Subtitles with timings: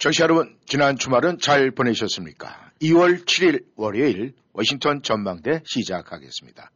[0.00, 2.70] 청취자 여러분, 지난 주말은 잘 보내셨습니까?
[2.80, 6.70] 2월 7일 월요일 워싱턴 전망대 시작하겠습니다.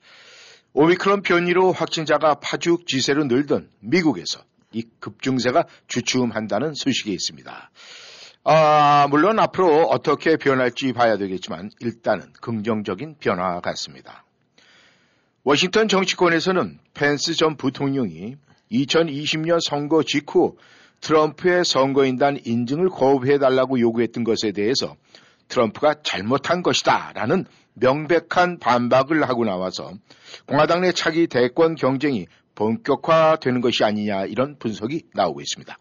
[0.74, 7.70] 오미크론 변이로 확진자가 파죽 지세로 늘던 미국에서 이 급증세가 주춤한다는 소식이 있습니다.
[8.44, 14.26] 아, 물론 앞으로 어떻게 변할지 봐야 되겠지만 일단은 긍정적인 변화 같습니다.
[15.44, 18.36] 워싱턴 정치권에서는 펜스 전 부통령이
[18.70, 20.58] 2020년 선거 직후
[21.00, 24.96] 트럼프의 선거인단 인증을 거부해달라고 요구했던 것에 대해서
[25.48, 27.44] 트럼프가 잘못한 것이다 라는
[27.74, 29.92] 명백한 반박을 하고 나와서
[30.46, 35.76] 공화당 내 차기 대권 경쟁이 본격화되는 것이 아니냐 이런 분석이 나오고 있습니다.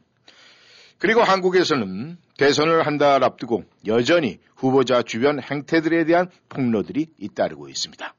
[0.97, 8.13] 그리고 한국에서는 대선을 한 달 앞두고 여전히 후보자 주변 행태들에 대한 폭로들이 잇따르고 있습니다.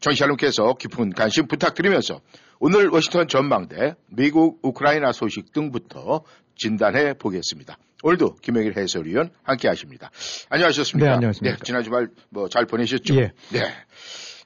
[0.00, 2.20] 정시알님께서 깊은 관심 부탁드리면서
[2.62, 6.24] 오늘 워싱턴 전망대 미국 우크라이나 소식 등부터
[6.56, 7.78] 진단해 보겠습니다.
[8.02, 10.10] 오늘도 김영일 해설위원 함께 하십니다.
[10.50, 11.08] 안녕하셨습니까?
[11.08, 11.56] 네, 안녕하십니까.
[11.56, 13.14] 네, 지난 주말 뭐 잘 보내셨죠?
[13.16, 13.32] 예.
[13.50, 13.62] 네.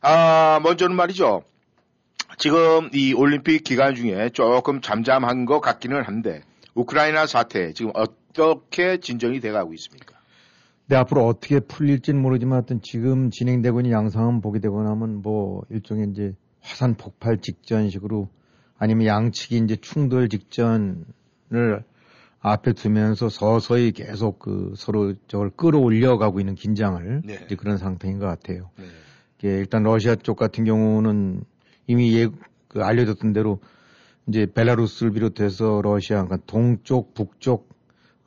[0.01, 1.43] 아, 먼저는 말이죠.
[2.39, 6.43] 지금 이 올림픽 기간 중에 조금 잠잠한 것 같기는 한데
[6.75, 10.15] 우크라이나 사태 지금 어떻게 진정이 돼가고 있습니까?
[10.87, 16.11] 네, 앞으로 어떻게 풀릴지는 모르지만 하여튼 지금 진행되고 있는 양상은 보게 되고 나면 뭐 일종의
[16.13, 18.29] 이제 화산 폭발 직전식으로
[18.79, 21.05] 아니면 양측이 이제 충돌 직전을
[22.41, 27.41] 앞에 두면서 서서히 계속 그 서로 저걸 끌어올려 가고 있는 긴장을 네.
[27.45, 28.71] 이제 그런 상태인 것 같아요.
[28.79, 28.85] 네.
[29.39, 31.45] 이게 일단 러시아 쪽 같은 경우는
[31.87, 32.29] 이미 예,
[32.69, 33.61] 그 알려졌던 대로
[34.27, 37.69] 이제 벨라루스를 비롯해서 러시아, 그러니까 동쪽, 북쪽,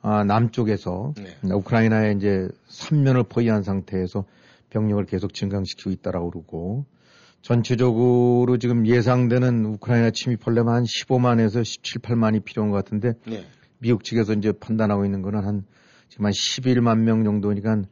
[0.00, 1.52] 아, 남쪽에서 네.
[1.52, 4.24] 우크라이나에 이제 삼면을 포위한 상태에서
[4.70, 6.86] 병력을 계속 증강시키고 있다라고 그러고
[7.48, 13.46] 전체적으로 지금 예상되는 우크라이나 침입하려면 한 15만에서 17, 8만이 필요한 것 같은데 네.
[13.78, 15.64] 미국 측에서 이제 판단하고 있는 거는 한
[16.10, 17.84] 지금 한 11만 명 정도니까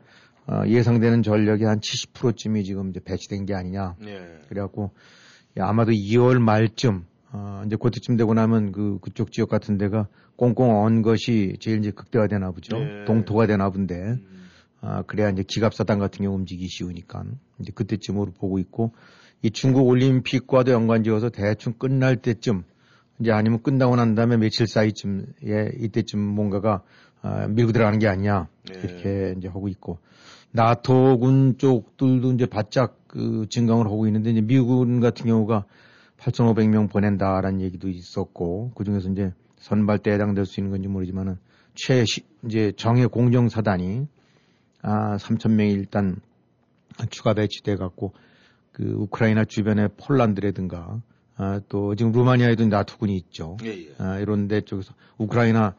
[0.49, 3.97] 어, 예상되는 전력의 한 70%쯤이 지금 이제 배치된 게 아니냐.
[3.99, 4.41] 네.
[4.51, 4.91] 그래갖고
[5.57, 10.07] 예, 아마도 2월 말쯤 어, 이제 그때쯤 되고 나면 그 그쪽 지역 같은 데가
[10.37, 12.79] 꽁꽁 언 것이 제일 이제 극대화 되나 보죠.
[12.79, 13.07] 네.
[13.07, 13.95] 동토가 되나 본데.
[13.95, 14.37] 음.
[14.83, 17.25] 아, 그래야 이제 기갑사단 같은 경우 움직이기 쉬우니까
[17.59, 18.93] 이제 그때쯤으로 보고 있고
[19.43, 22.65] 이 중국 올림픽과도 연관지어서 대충 끝날 때쯤
[23.21, 26.83] 이제 아니면 끝나고 난 다음에 며칠 사이쯤에 이때쯤 뭔가가
[27.23, 28.79] 아, 밀고 들어가는 게 아니냐 네.
[28.79, 29.99] 이렇게 이제 하고 있고
[30.53, 35.65] 나토군 쪽들도 이제 바짝 그 증강을 하고 있는데 이제 미군 같은 경우가
[36.19, 41.37] 8,500명 보낸다라는 얘기도 있었고 그 중에서 이제 선발대에 해당될 수 있는 건지 모르지만은
[41.75, 42.05] 최
[42.45, 44.07] 이제 정예 공정 사단이
[44.83, 46.17] 아 3,000명이 일단
[47.11, 48.13] 추가 배치돼 갖고
[48.77, 51.01] 그 우크라이나 주변의 폴란드라든가
[51.39, 53.57] 아, 또 지금 루마니아에도 나토군이 있죠.
[53.65, 53.95] 예, 예.
[53.97, 55.75] 아, 이런 데 쪽에서 우크라이나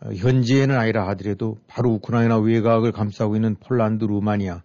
[0.00, 4.62] 어, 현지에는 아니라 하더라도 바로 우크라이나 외곽을 감싸고 있는 폴란드, 루마니아,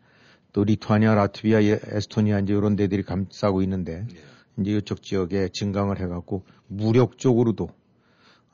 [0.51, 4.61] 또 리투아니아, 라트비아, 예- 에스토니아 이제 이런 데들이 감싸고 있는데 예.
[4.61, 7.69] 이제 이쪽 지역에 증강을 해갖고 무력 쪽으로도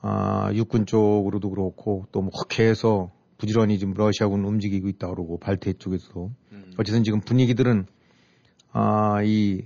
[0.00, 6.30] 아, 육군 쪽으로도 그렇고 또 뭐 흑해에서 부지런히 지금 러시아군 움직이고 있다 그러고 발트 쪽에서도
[6.52, 6.72] 음.
[6.78, 7.86] 어쨌든 지금 분위기들은
[8.78, 9.62] 아, 이,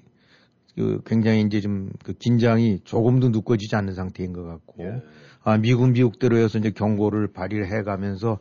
[0.74, 5.02] 그 굉장히 이제 좀 그 긴장이 조금도 누꺼지지 않는 상태인 것 같고, 예.
[5.44, 8.38] 아, 미국 미국대로 해서 이제 경고를 발휘를 해 가면서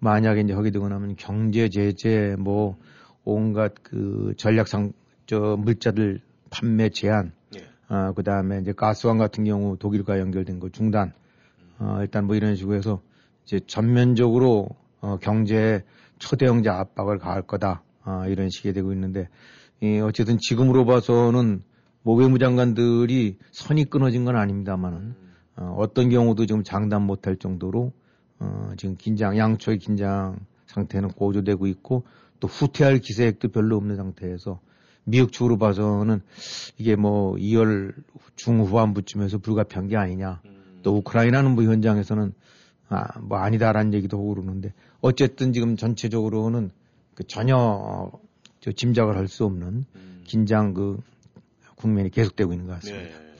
[0.00, 2.76] 만약에 이제 하게 되고 나면 경제 제재 뭐
[3.24, 4.92] 온갖 그 전략상
[5.26, 6.20] 저 물자들
[6.50, 7.64] 판매 제한, 예.
[7.88, 11.12] 아, 그 다음에 이제 가스왕 같은 경우 독일과 연결된 거 중단,
[11.78, 13.00] 어, 일단 뭐 이런 식으로 해서
[13.44, 14.68] 이제 전면적으로
[15.00, 15.84] 어, 경제에
[16.18, 19.28] 초대형제 압박을 가할 거다, 아, 이런 식이 되고 있는데,
[19.80, 21.62] 이 어쨌든 지금으로 봐서는
[22.02, 25.14] 뭐 외무장관들이 선이 끊어진 건 아닙니다만은
[25.56, 27.92] 어, 어떤 경우도 지금 장담 못할 정도로
[28.40, 32.04] 어, 지금 긴장 양초의 긴장 상태는 고조되고 있고
[32.40, 34.60] 또 후퇴할 기세도 별로 없는 상태에서
[35.04, 36.20] 미국 측으로 봐서는
[36.76, 37.94] 이게 뭐 2월
[38.36, 40.42] 중후반부쯤에서 불가피한 게 아니냐.
[40.82, 42.32] 또 우크라이나는 뭐 현장에서는
[42.90, 46.70] 아, 뭐 아니다라는 얘기도 하고 그러는데 어쨌든 지금 전체적으로는
[47.14, 48.12] 그 전혀 어,
[48.68, 49.86] 저 짐작을 할 수 없는
[50.24, 50.98] 긴장 그
[51.76, 53.18] 국면이 계속되고 있는 것 같습니다.
[53.18, 53.34] 네.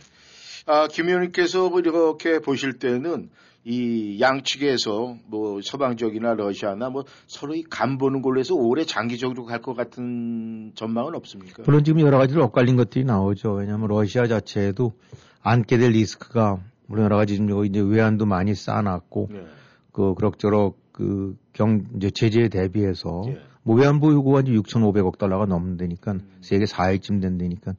[0.65, 3.29] 아, 김 의원님께서 이렇게 보실 때는
[3.65, 9.75] 이 양측에서 뭐 서방적이나 러시아나 뭐 서로 간 보는 걸로 해서 오래 장기적으로 갈 것
[9.75, 11.63] 같은 전망은 없습니까?
[11.67, 13.53] 물론 지금 여러 가지로 엇갈린 것들이 나오죠.
[13.53, 14.95] 왜냐하면 러시아 자체에도
[15.43, 19.45] 안게 될 리스크가 물론 여러 가지 지금 이제 외환도 많이 쌓아놨고 네.
[19.93, 23.41] 그 그럭저럭 그 경 이제 제재에 대비해서 예.
[23.69, 26.21] 뭐 외환부 요구가 이제 6,500억 달러가 넘는다니까 음.
[26.41, 27.75] 세계 4위쯤 된다니까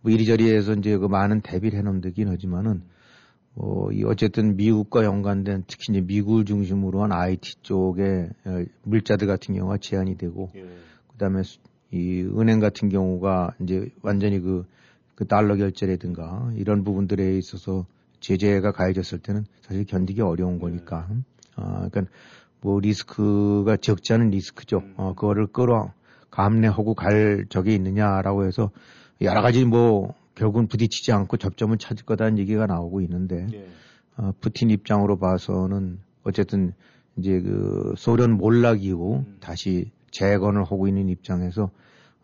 [0.00, 2.80] 뭐 이리저리에서 이제 그 많은 대비를 해놓는다긴 하지만은
[3.52, 9.54] 뭐, 이 어쨌든 미국과 연관된 특히 이제 미국을 중심으로 한 IT 쪽에 어, 물자들 같은
[9.54, 10.64] 경우가 제한이 되고 예.
[11.12, 11.58] 그다음에 수-
[11.90, 14.64] 이 은행 같은 경우가 이제 완전히 그,
[15.16, 17.84] 그 달러 결제라든가 이런 부분들에 있어서
[18.20, 21.08] 제재가 가해졌을 때는 사실 견디기 어려운 거니까.
[21.56, 22.10] 아, 그러니까
[22.66, 24.82] 뭐 리스크가 적지 않은 리스크죠.
[24.96, 25.92] 어, 그거를 끌어
[26.32, 28.72] 감내하고 갈 적이 있느냐라고 해서
[29.20, 33.68] 여러 가지 뭐 결국은 부딪히지 않고 접점을 찾을 거다는 얘기가 나오고 있는데 예.
[34.16, 36.72] 어, 푸틴 입장으로 봐서는 어쨌든
[37.16, 39.36] 이제 그 소련 몰락 이후 음.
[39.38, 41.70] 다시 재건을 하고 있는 입장에서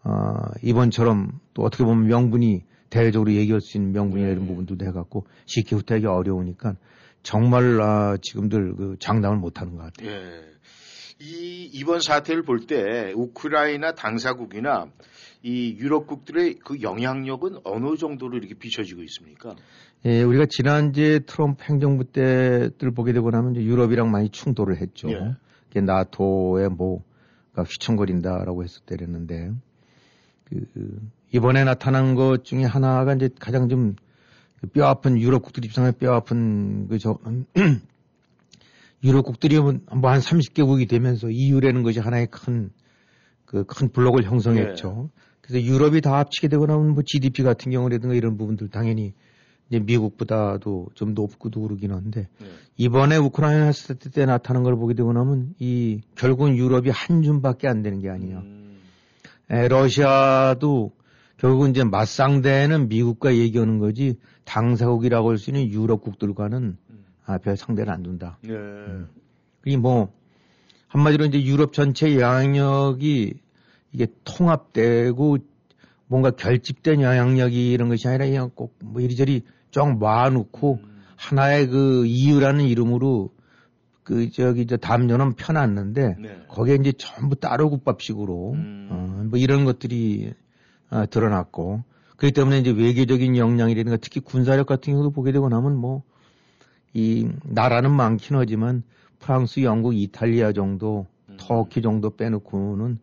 [0.03, 0.35] 어,
[0.65, 4.49] 이번처럼 또 어떻게 보면 명분이 대외적으로 얘기할 수 있는 명분이나 이런 네.
[4.49, 6.75] 부분도 해갖고 쉽게 후퇴하기 어려우니까
[7.22, 10.10] 정말 아, 지금들 그 장담을 못하는 것 같아요.
[10.10, 10.52] 예.
[11.20, 14.86] 이 이번 사태를 볼 때 우크라이나 당사국이나
[15.44, 19.54] 이 유럽국들의 그 영향력은 어느 정도로 이렇게 비춰지고 있습니까?
[20.04, 25.10] 예, 우리가 지난 이제 트럼프 행정부 때들 보게 되고 나면 이제 유럽이랑 많이 충돌을 했죠.
[25.10, 25.36] 예.
[25.69, 29.52] 그게 나토에 뭐가 휘청거린다라고 했을 때랬는데
[30.44, 31.00] 그
[31.32, 33.94] 이번에 나타난 것 중에 하나가 이제 가장 좀
[34.73, 37.19] 뼈 아픈 유럽국들 입장에 뼈 아픈 그저
[39.05, 42.70] 유럽국들이 뭐한 30개국이 되면서 EU라는 것이 하나의 큰
[43.47, 45.11] 그큰 블록을 형성했죠.
[45.41, 49.12] 그래서 유럽이 다 합치게 되고 나면 뭐 GDP 같은 경우라든가 이런 부분들 당연히
[49.69, 52.47] 이제 미국보다도 좀 높고도 그러긴 한데 네.
[52.76, 57.82] 이번에 우크라이나 사태 때 나타난 걸 보게 되고 나면 이 결국은 유럽이 한 줌밖에 안
[57.82, 58.38] 되는 게 아니에요.
[58.38, 58.79] 음,
[59.50, 60.93] 에, 러시아도
[61.43, 67.05] 결국은 이제 맞상대는 미국과 얘기하는 거지 당사국이라고 할 수 있는 유럽국들과는 음.
[67.27, 68.39] 아, 별 상대를 안 둔다.
[68.43, 68.55] 네.
[69.61, 70.12] 그게 뭐
[70.87, 73.35] 한마디로 이제 유럽 전체 영향력이
[73.93, 75.39] 이게 통합되고
[76.06, 79.43] 뭔가 결집된 영향력이 이런 것이 아니라 그냥 꼭 뭐 이리저리
[79.73, 81.03] 쫙 모아놓고 음.
[81.17, 83.31] 하나의 그 이유라는 이름으로
[84.05, 86.43] 그 저기 저 담요는 펴놨는데 네.
[86.49, 88.89] 거기에 이제 전부 따로 국밥식으로 음.
[88.93, 90.35] 어, 뭐 이런 것들이
[90.93, 91.83] 어, 드러났고
[92.17, 96.03] 그렇기 때문에 이제 외교적인 역량이라든가 특히 군사력 같은 경우도 보게 되고 나면 뭐
[96.94, 98.83] 이 나라는 많긴 하지만
[99.19, 101.37] 프랑스, 영국, 이탈리아 정도, 음.
[101.39, 102.99] 터키 정도 빼놓고는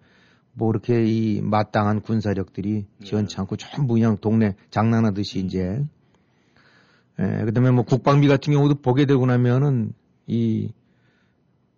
[0.54, 5.84] 뭐 이렇게 이 마땅한 군사력들이 지원치 않고 전부 그냥 동네 장난하듯이 이제
[7.20, 9.94] 예, 그다음에 뭐 국방비 같은 경우도 보게 되고 나면은
[10.28, 10.72] 이,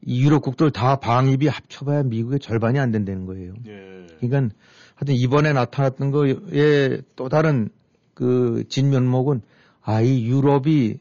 [0.04, 3.54] 이 유럽 국들 다 방위비 합쳐봐야 미국의 절반이 안 된다는 거예요.
[3.68, 4.08] 예.
[4.20, 4.56] 그러니까
[5.02, 7.70] 하여튼 이번에 나타났던 거에 또 다른
[8.14, 9.42] 그 진면목은
[9.82, 11.00] 아, 이 유럽이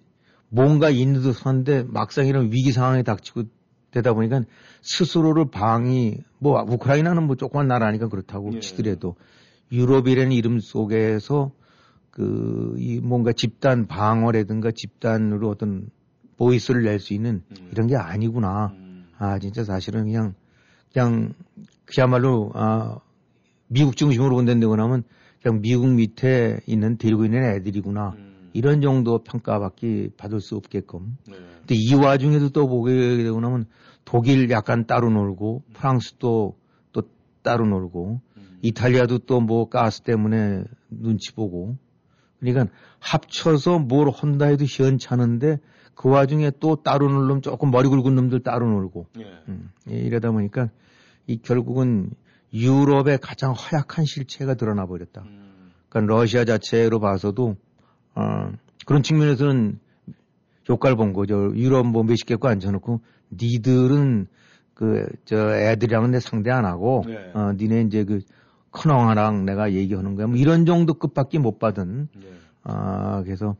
[0.49, 3.43] 뭔가 있는 듯 하는데 막상 이런 위기 상황에 닥치고
[3.91, 4.43] 되다 보니까
[4.81, 8.61] 스스로를 방위, 뭐 우크라이나는 뭐 조그만 나라니까 그렇다고 예.
[8.61, 9.17] 치더라도
[9.70, 11.52] 유럽이라는 이름 속에서
[12.11, 15.91] 그 이 뭔가 집단 방어라든가 집단으로 어떤
[16.38, 17.69] 보이스를 낼 수 있는 음.
[17.70, 18.73] 이런 게 아니구나.
[18.75, 19.08] 음.
[19.19, 20.35] 아, 진짜 사실은 그냥,
[20.93, 21.35] 그냥,
[21.85, 22.99] 그야말로, 아,
[23.72, 25.04] 미국 중심으로 본다고 하면
[25.42, 28.14] 그냥 미국 밑에 있는, 데리고 있는 애들이구나.
[28.18, 28.50] 음.
[28.52, 31.16] 이런 정도 평가밖에 받을 수 없게끔.
[31.28, 31.37] 네.
[31.61, 32.92] 근데 이 와중에도 또 보게
[33.23, 33.66] 되고 나면
[34.04, 36.56] 독일 약간 따로 놀고, 프랑스도
[36.92, 37.02] 또
[37.42, 38.59] 따로 놀고, 음.
[38.62, 41.76] 이탈리아도 또 뭐 가스 때문에 눈치 보고.
[42.40, 42.66] 그러니까
[42.99, 45.59] 합쳐서 뭘 한다 해도 시원찮은데
[45.95, 49.06] 그 와중에 또 따로 놀 놈 조금 머리 굵은 놈들 따로 놀고.
[49.21, 49.25] 예.
[49.49, 50.71] 음, 예, 이러다 보니까
[51.26, 52.11] 이 결국은
[52.52, 55.23] 유럽의 가장 허약한 실체가 드러나 버렸다.
[55.23, 55.73] 음.
[55.88, 57.57] 그러니까 러시아 자체로 봐서도
[58.14, 58.52] 어,
[58.87, 59.78] 그런 측면에서는
[60.69, 61.52] 효과를 본 거죠.
[61.54, 63.00] 유럽 뭐 몇십 개국 앉혀놓고
[63.33, 64.26] 니들은
[64.75, 67.30] 그 저 애들이랑은 내 상대 안 하고 네.
[67.35, 68.21] 어, 니네 이제 그
[68.71, 70.26] 큰왕아랑 내가 얘기하는 거야.
[70.26, 72.26] 뭐 이런 정도 끝밖에 못 받은 네.
[72.62, 73.57] 아, 그래서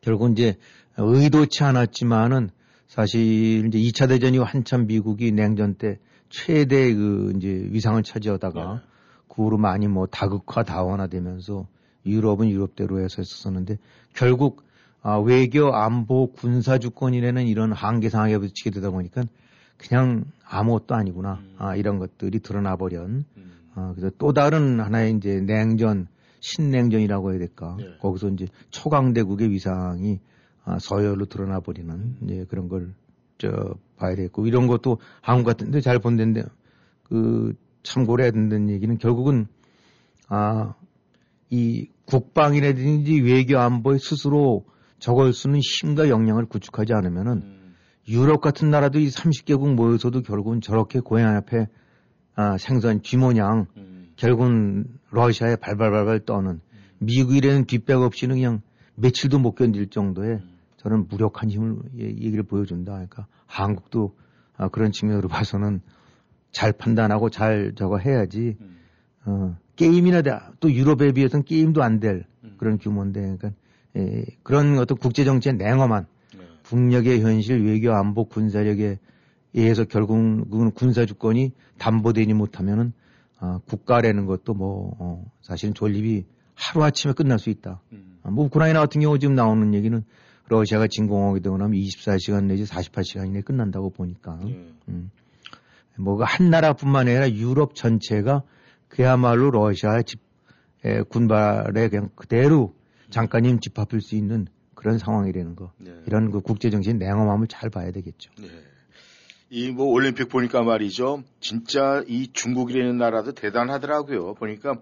[0.00, 0.56] 결국 이제
[0.96, 2.50] 의도치 않았지만은
[2.86, 5.98] 사실 이제 2차 대전 이후 한참 미국이 냉전 때
[6.30, 8.80] 최대 그 이제 위상을 차지하다가 네.
[9.28, 11.66] 그 후로 많이 뭐 다극화 다원화되면서
[12.06, 13.78] 유럽은 유럽대로 해서 했었는데
[14.14, 14.62] 결국
[15.02, 19.24] 아, 외교 안보 군사 주권이라는 이런 한계 상황에 부딪히게 되다 보니까
[19.76, 21.34] 그냥 아무것도 아니구나.
[21.34, 21.54] 음.
[21.58, 23.52] 아, 이런 것들이 드러나 버린 음.
[23.74, 26.08] 아, 그래서 또 다른 하나의 이제 냉전,
[26.40, 27.76] 신냉전이라고 해야 될까.
[27.78, 27.96] 네.
[28.00, 30.20] 거기서 이제 초강대국의 위상이
[30.64, 36.44] 아, 서열로 드러나 버리는 예, 그런 걸저 봐야 되겠고 이런 것도 한국 같은데 잘 본다는데
[37.02, 39.46] 그 참고를 해야 된다는 얘기는 결국은
[40.28, 40.74] 아
[41.50, 44.66] 이 국방이라든지 외교 안보에 스스로
[44.98, 47.74] 적을 수는 힘과 역량을 구축하지 않으면은 음.
[48.08, 51.68] 유럽 같은 나라도 이 30개국 모여서도 결국은 저렇게 고향 앞에
[52.34, 54.12] 아, 생선 쥐모냥 음.
[54.16, 56.60] 결국은 러시아에 발발발발 떠는
[56.98, 58.60] 미국이라는 뒷백 없이는 그냥
[58.96, 60.40] 며칠도 못 견딜 정도의
[60.88, 62.92] 저는 무력한 힘을 예, 얘기를 보여준다.
[62.92, 64.16] 그러니까 한국도
[64.56, 65.80] 아, 그런 측면으로 봐서는
[66.50, 68.56] 잘 판단하고 잘 저거 해야지.
[68.60, 68.78] 음.
[69.26, 72.54] 어, 게임이나 다- 또 유럽에 비해서는 게임도 안될 음.
[72.56, 73.50] 그런 규모인데, 그러니까
[73.96, 76.44] 예, 그런 어떤 국제 정치의 냉엄한 네.
[76.64, 78.98] 국력의 현실, 외교 안보, 군사력에
[79.54, 82.92] 의해서 결국은 군사 주권이 담보되지 못하면은
[83.40, 87.80] 아, 국가라는 것도 뭐 어, 사실은 존립이 하루 아침에 끝날 수 있다.
[87.92, 88.18] 음.
[88.22, 90.02] 아, 뭐 우크라이나 같은 경우 지금 나오는 얘기는
[90.48, 94.72] 러시아가 진공하게 되고 나면 24시간 내지 48시간 이내에 끝난다고 보니까 예.
[94.88, 95.10] 음.
[95.96, 98.42] 뭐가 한 나라뿐만 아니라 유럽 전체가
[98.88, 100.20] 그야말로 러시아의 집,
[100.84, 102.74] 에, 군발에 그냥 그대로
[103.10, 105.72] 잠깐님 집합할 수 있는 그런 상황이라는 거.
[105.78, 105.92] 네.
[106.06, 108.30] 이런 그 국제정신 냉엄함을 잘 봐야 되겠죠.
[108.38, 108.48] 네.
[109.50, 111.24] 이뭐 올림픽 보니까 말이죠.
[111.40, 114.34] 진짜 이 중국이라는 나라도 대단하더라고요.
[114.34, 114.76] 보니까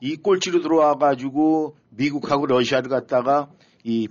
[0.00, 3.48] 이 꼴찌로 들어와 가지고 미국하고 러시아를 갖다가
[3.84, 4.08] 이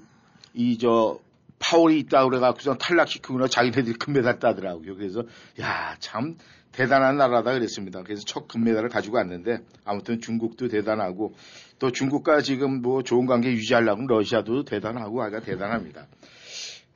[0.56, 1.20] 이 저
[1.60, 4.96] 파월이 있다 그래 갖고서 탈락시키거나 자기네들이 금메달 따더라고요.
[4.96, 5.24] 그래서
[5.60, 6.36] 야, 참
[6.72, 8.04] 대단한 나라다 그랬습니다.
[8.04, 11.34] 그래서 첫 금메달을 가지고 왔는데 아무튼 중국도 대단하고
[11.80, 16.08] 또 중국과 지금 뭐 좋은 관계 유지하려면 러시아도 대단하고 아가 대단합니다.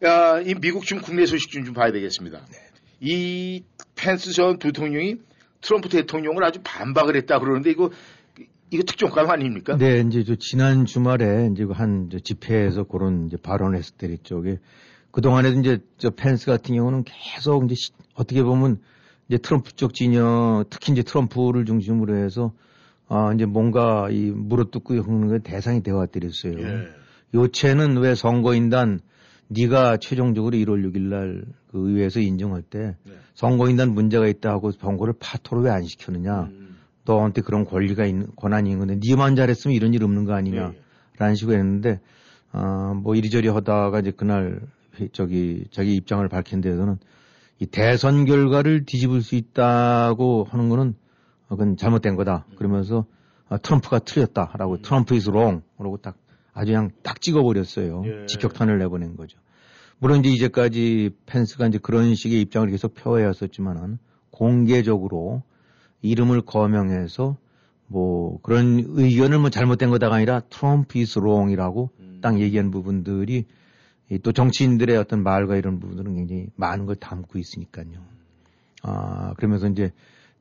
[0.04, 2.42] 야, 이 미국 지금 국내 소식 좀, 좀 봐야 되겠습니다.
[3.00, 3.64] 이
[3.96, 5.16] 펜스 전 대통령이
[5.62, 7.90] 트럼프 대통령을 아주 반박을 했다 그러는데 이거
[8.72, 9.78] 이거 특종감 아닙니까?
[9.78, 14.60] 네, 이제 저 지난 주말에 이제 한저 집회에서 그런 이제 발언을 했을 때 쪽에
[15.12, 18.80] 그동안에도 이제 저 펜스 같은 경우는 계속 이제 시- 어떻게 보면
[19.28, 22.54] 이제 트럼프 쪽 진영, 특히 이제 트럼프를 중심으로 해서
[23.08, 26.60] 아, 이제 뭔가 이 물어뜯고 흙는 게 대상이 되어왔더랬어요.
[26.60, 26.88] 예.
[27.34, 29.00] 요체는 왜 선거인단
[29.48, 33.14] 네가 최종적으로 1월 6일 날그 의회에서 인정할 때 네.
[33.34, 36.42] 선거인단 문제가 있다 하고 선거를 파토로 왜 안 시켰느냐.
[36.52, 36.69] 음.
[37.14, 40.74] 너한테 그런 권리가 있는 권한이 있는 건데 네만 잘했으면 이런 일 없는 거 아니냐.
[40.74, 40.80] 예.
[41.18, 42.00] 라는 식으로 했는데
[42.54, 44.62] 어, 뭐 이리저리 하다가 이제 그날
[45.00, 46.98] 회- 저기 자기 입장을 밝힌 데에서는
[47.60, 50.96] 이 대선 결과를 뒤집을 수 있다고 하는 거는
[51.50, 52.46] 어, 그건 잘못된 거다.
[52.58, 53.06] 그러면서
[53.50, 55.64] 아, 트럼프가 틀렸다라고 트럼프 is wrong.
[55.78, 56.16] 그러고 딱
[56.54, 58.04] 아주 그냥 딱 찍어버렸어요.
[58.06, 58.26] 예.
[58.28, 59.38] 직격탄을 내보낸 거죠.
[59.98, 63.98] 물론 이제 이제까지 펜스가 이제 그런 식의 입장을 계속 펴왔었지만은
[64.32, 65.44] 공개적으로
[66.02, 67.38] 이름을 거명해서
[67.88, 72.20] 뭐 그런 의견을 뭐 잘못된 거다가 아니라 트럼프 is wrong이라고 음.
[72.22, 73.46] 딱 얘기한 부분들이
[74.10, 77.88] 이또 정치인들의 어떤 말과 이런 부분들은 굉장히 많은 걸 담고 있으니까요.
[78.82, 79.92] 아, 그러면서 이제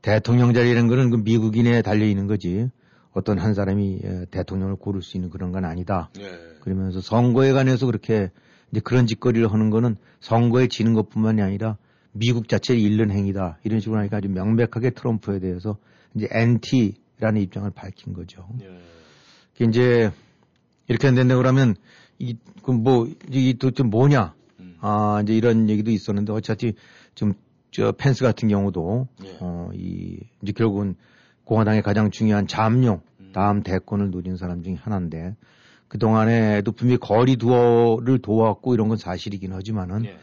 [0.00, 2.70] 대통령 자리라는 거는 그 미국인에 달려 있는 거지
[3.12, 6.10] 어떤 한 사람이 예, 대통령을 고를 수 있는 그런 건 아니다.
[6.18, 6.30] 예.
[6.60, 8.30] 그러면서 선거에 관해서 그렇게
[8.70, 11.76] 이제 그런 짓거리를 하는 거는 선거에 지는 것뿐만이 아니라
[12.12, 13.58] 미국 자체를 잃는 행위다.
[13.64, 15.78] 이런 식으로 하니까 아주 명백하게 트럼프에 대해서
[16.14, 18.48] 이제 엔티라는 입장을 밝힌 거죠.
[18.62, 18.80] 예.
[19.56, 20.10] 그 이제
[20.88, 21.74] 이렇게 된다 그러면
[22.18, 24.34] 이, 그 뭐, 이게 도대체 뭐냐.
[24.60, 24.76] 음.
[24.80, 26.74] 아, 이제 이런 얘기도 있었는데 어차피
[27.14, 29.36] 좀 저 펜스 같은 경우도 예.
[29.40, 30.96] 어, 이, 이제 결국은
[31.44, 33.30] 공화당의 가장 중요한 잠룡, 음.
[33.32, 35.36] 다음 대권을 노린 사람 중에 하나인데
[35.88, 40.18] 그동안에도 분명히 거리 두기를 둬 왔고 이런 건 사실이긴 하지만은 예.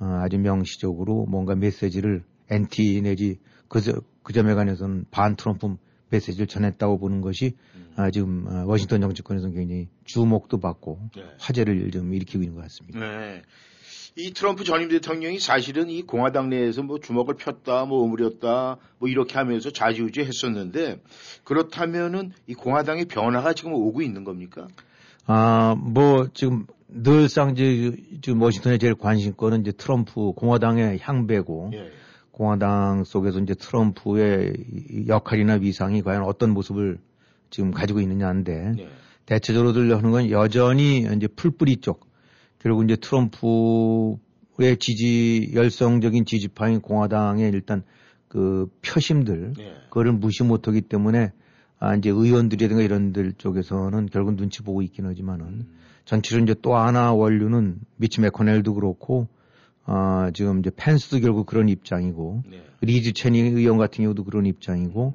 [0.00, 3.38] 어, 아주 명시적으로 뭔가 메시지를 엔티 내지
[3.68, 5.76] 그, 저- 그 점에 관해서는 반 트럼프
[6.10, 7.92] 메시지를 전했다고 보는 것이 음.
[7.96, 11.24] 아, 지금 어, 워싱턴 정치권에서는 굉장히 주목도 받고 네.
[11.38, 12.98] 화제를 좀 일으키고 있는 것 같습니다.
[13.00, 13.42] 네.
[14.16, 19.34] 이 트럼프 전임 대통령이 사실은 이 공화당 내에서 뭐 주먹을 폈다, 뭐 오므렸다, 뭐 이렇게
[19.34, 21.00] 하면서 좌지우지 했었는데
[21.44, 24.66] 그렇다면은 이 공화당의 변화가 지금 오고 있는 겁니까?
[25.30, 31.90] 아, 뭐 지금 늘상 이제 지금 워싱턴의 제일 관심권은 이제 트럼프 공화당의 향배고 예.
[32.30, 36.98] 공화당 속에서 이제 트럼프의 이 역할이나 위상이 과연 어떤 모습을
[37.50, 38.88] 지금 가지고 있느냐인데 예.
[39.26, 42.08] 대체적으로 하는 건 여전히 이제 풀뿌리 쪽
[42.58, 47.82] 결국 이제 트럼프의 지지 열성적인 지지파인 공화당의 일단
[48.28, 49.74] 그 표심들 예.
[49.90, 51.32] 그거를 무시 못하기 때문에
[51.80, 55.78] 아 이제 의원들이든가 이런들 쪽에서는 결국 눈치 보고 있긴 하지만은 음.
[56.04, 59.28] 전체로 이제 또 하나 원로는 미치 매코널도 그렇고
[59.84, 62.62] 아 지금 이제 펜스도 결국 그런 입장이고 네.
[62.80, 65.14] 리즈 체니 의원 같은 경우도 그런 입장이고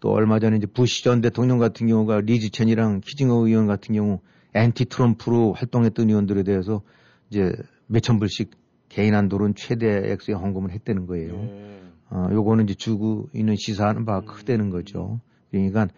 [0.00, 4.20] 또 얼마 전에 이제 부시 전 대통령 같은 경우가 리즈 체니랑 킨징어 의원 같은 경우
[4.54, 6.82] 엔티 트럼프로 활동했던 의원들에 대해서
[7.30, 7.52] 이제
[7.86, 8.50] 몇천 불씩
[8.88, 11.34] 개인 한도로는 최대 액수의 헌금을 했다는 거예요.
[11.34, 11.82] 예.
[12.10, 15.20] 어, 요거는 이제 주고 있는 시사하는 바가 크다는 거죠.
[15.52, 15.88] 그러니까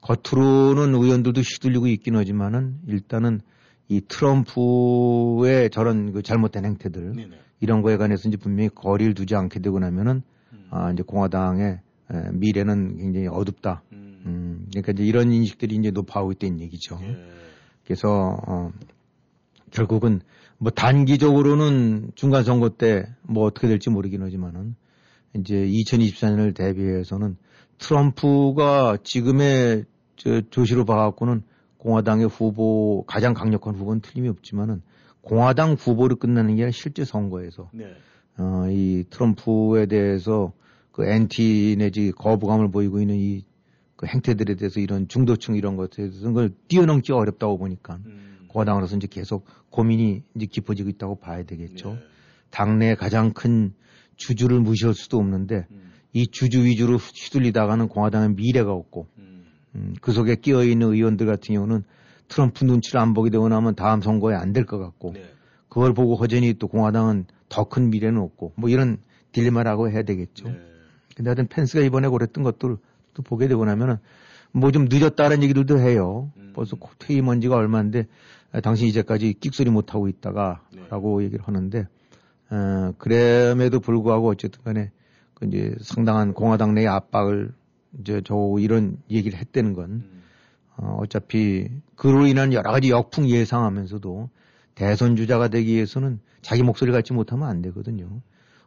[0.00, 3.40] 겉으로는 의원들도 휘둘리고 있긴 하지만은 일단은
[3.88, 7.38] 이 트럼프의 저런 그 잘못된 행태들 네네.
[7.60, 10.66] 이런 거에 관해서 이제 분명히 거리를 두지 않게 되고 나면은 음.
[10.70, 13.82] 아 이제 공화당의 에, 미래는 굉장히 어둡다.
[13.92, 14.22] 음.
[14.26, 16.98] 음, 그러니까 이제 이런 인식들이 이제 높아오고 있다는 얘기죠.
[17.02, 17.16] 예.
[17.84, 18.72] 그래서 어,
[19.70, 20.20] 결국은
[20.58, 24.74] 뭐 단기적으로는 중간 선거 때 뭐 어떻게 될지 모르긴 하지만은
[25.34, 27.36] 이제 2024년을 대비해서는
[27.82, 29.84] 트럼프가 지금의
[30.16, 31.42] 저 조시로 봐갖고는
[31.78, 34.82] 공화당의 후보 가장 강력한 후보는 틀림이 없지만은
[35.20, 37.94] 공화당 후보로 끝나는 게 아니라 실제 선거에서 네.
[38.38, 40.52] 어, 이 트럼프에 대해서
[40.92, 43.44] 그 엔티 내지 거부감을 보이고 있는 이
[44.02, 48.46] 그 행태들에 대해서 이런 중도층 이런 것에 대해서 그걸 뛰어넘기 어렵다고 보니까 음.
[48.48, 51.92] 공화당으로서 이제 계속 고민이 이제 깊어지고 있다고 봐야 되겠죠.
[51.92, 52.02] 네.
[52.50, 53.74] 당내 가장 큰
[54.16, 55.81] 주주를 무시할 수도 없는데 음.
[56.12, 59.44] 이 주주 위주로 휘둘리다가는 공화당의 미래가 없고 음.
[59.74, 61.84] 음, 그 속에 끼어 있는 의원들 같은 경우는
[62.28, 65.24] 트럼프 눈치를 안 보게 되고 나면 다음 선거에 안 될 것 같고 네.
[65.68, 68.98] 그걸 보고 허전히 또 공화당은 더 큰 미래는 없고 뭐 이런
[69.32, 70.48] 딜레마라고 해야 되겠죠.
[70.48, 70.60] 네.
[71.16, 72.76] 근데 하여튼 펜스가 이번에 그랬던 것들
[73.14, 73.96] 또 보게 되고 나면은
[74.52, 76.30] 뭐 좀 늦었다는 얘기들도 해요.
[76.36, 76.52] 음.
[76.54, 78.06] 벌써 퇴임한 지가 얼마인데
[78.52, 80.82] 아, 당신 이제까지 끽소리 못하고 있다가 네.
[80.90, 81.86] 라고 얘기를 하는데
[82.50, 85.01] 어, 그럼에도 불구하고 어쨌든 간에 그
[85.46, 87.52] 이제 상당한 공화당 내의 압박을
[88.00, 90.22] 이제 저 이런 얘기를 했다는 건 음.
[90.76, 94.30] 어, 어차피 그로 인한 여러 가지 역풍 예상하면서도
[94.74, 98.08] 대선 주자가 되기 위해서는 자기 목소리 갖지 못하면 안 되거든요.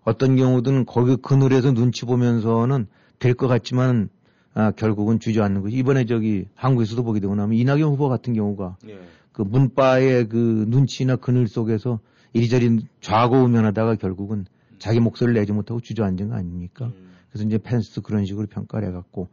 [0.04, 2.88] 어떤 경우든 거기 그늘에서 눈치 보면서는
[3.20, 4.10] 될 것 같지만
[4.54, 5.76] 아, 결국은 주저앉는 거지.
[5.76, 8.98] 이번에 저기 한국에서도 보게 되고 나면 이낙연 후보 같은 경우가 네.
[9.34, 12.00] 그 문바의 그 눈치나 그늘 속에서
[12.32, 14.46] 이리저리 좌고 우면하다가 결국은
[14.80, 16.88] 자기 목소리를 내지 못하고 주저앉은 거 아닙니까?
[16.88, 17.16] 음.
[17.30, 19.28] 그래서 이제 펜스도 그런 식으로 평가를 해갖고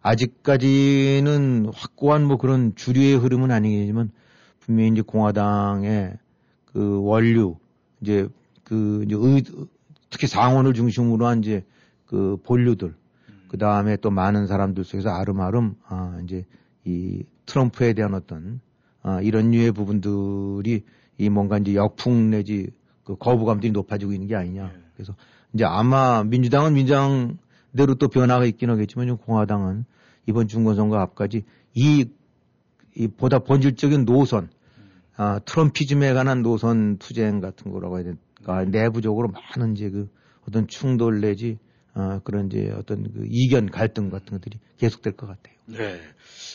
[0.00, 4.10] 아직까지는 확고한 뭐 그런 주류의 흐름은 아니겠지만
[4.60, 6.16] 분명히 이제 공화당의
[6.66, 7.56] 그 원류
[8.00, 8.28] 이제
[8.64, 9.42] 그 이제 의,
[10.10, 11.64] 특히 상원을 중심으로 한 이제
[12.06, 12.94] 그 본류들
[13.48, 16.44] 그 다음에 또 많은 사람들 속에서 아름아름 아 이제
[16.84, 18.60] 이 트럼프에 대한 어떤
[19.02, 20.84] 아 이런 류의 부분들이
[21.16, 22.70] 이 뭔가 이제 역풍 내지
[23.04, 24.70] 그 거부감들이 높아지고 있는 게 아니냐.
[24.98, 25.04] 네.
[25.04, 25.14] 그래서
[25.54, 29.84] 이제 아마 민주당은 민주당대로 또 변화가 있긴 하겠지만 공화당은
[30.26, 32.06] 이번 중간선거 앞까지 이,
[32.94, 34.50] 이 보다 본질적인 노선,
[35.16, 38.64] 아, 트럼피즘에 관한 노선 투쟁 같은 거라고 해야 될까.
[38.64, 40.08] 내부적으로 많은 이제 그
[40.46, 41.58] 어떤 충돌 내지
[41.94, 45.54] 아, 그런 이제 어떤 그 이견 갈등 같은 것들이 계속될 것 같아요.
[45.66, 46.00] 네.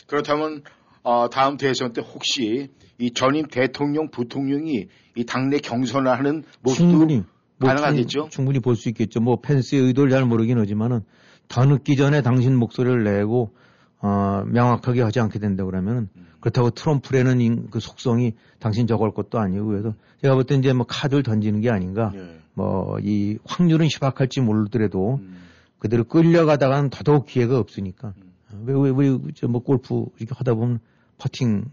[0.06, 0.62] 그렇다면
[1.02, 7.24] 어, 다음 대선 때 혹시 이 전임 대통령, 부통령이 이 당내 경선을 하는 모습도 충분히
[7.58, 8.06] 뭐 가능하겠죠?
[8.06, 9.20] 충- 충분히 볼 수 있겠죠.
[9.20, 11.00] 뭐 펜스의 의도를 잘 모르긴 하지만은
[11.48, 13.52] 더 늦기 전에 당신 목소리를 내고
[14.00, 16.26] 어, 명확하게 하지 않게 된다 그러면은 음.
[16.40, 20.84] 그렇다고 트럼프라는 인- 그 속성이 당신 저걸 것도 아니고 그래서 제가 볼 때 이제 뭐
[20.86, 22.12] 카드를 던지는 게 아닌가.
[22.14, 22.40] 예.
[22.54, 25.36] 뭐이 확률은 희박할지 모르더라도 음.
[25.78, 28.12] 그대로 끌려가다가는 더더욱 기회가 없으니까
[28.52, 28.64] 음.
[28.66, 30.80] 왜왜왜뭐 골프 이렇게 하다 보면
[31.18, 31.64] 퍼팅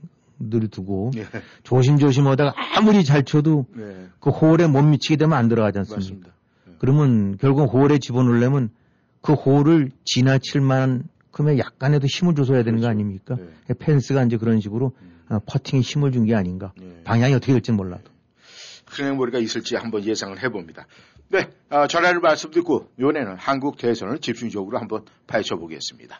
[0.50, 1.26] 들 두고 예.
[1.64, 4.08] 조심조심 하다가 아무리 잘 쳐도 네.
[4.20, 6.00] 그 홀에 못 미치게 되면 안 들어가지 않습니까?
[6.00, 6.32] 맞습니다.
[6.80, 8.70] 그러면 결국 홀에 집어넣으려면
[9.22, 12.90] 그 홀을 지나칠 만큼의 약간에도 힘을 줘서야 되는 거 그렇죠.
[12.90, 13.36] 아닙니까?
[13.68, 13.74] 네.
[13.78, 15.12] 펜스가 이제 그런 식으로 음.
[15.30, 16.74] 어, 퍼팅에 힘을 준 게 아닌가.
[16.78, 17.02] 네.
[17.04, 18.04] 방향이 어떻게 될지 몰라도.
[18.88, 20.86] 흥행머리가 있을지 한번 예상을 해봅니다.
[21.30, 26.20] 네, 어, 전화를 말씀 듣고 이번에는 한국 대선을 집중적으로 한번 파헤쳐 보겠습니다.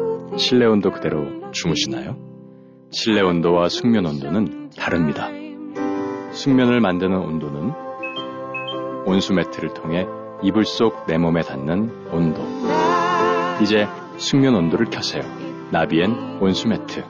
[0.37, 2.17] 실내 온도 그대로 주무시나요?
[2.91, 5.29] 실내 온도와 숙면 온도는 다릅니다.
[6.33, 7.71] 숙면을 만드는 온도는
[9.05, 10.05] 온수 매트를 통해
[10.43, 12.41] 이불 속 내 몸에 닿는 온도.
[13.61, 15.23] 이제 숙면 온도를 켜세요.
[15.71, 17.03] 나비엔 온수 매트.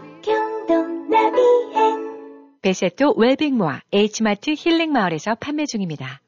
[2.61, 6.21] 베세토 웰빙모아 H마트 힐링마을에서 판매 중입니다.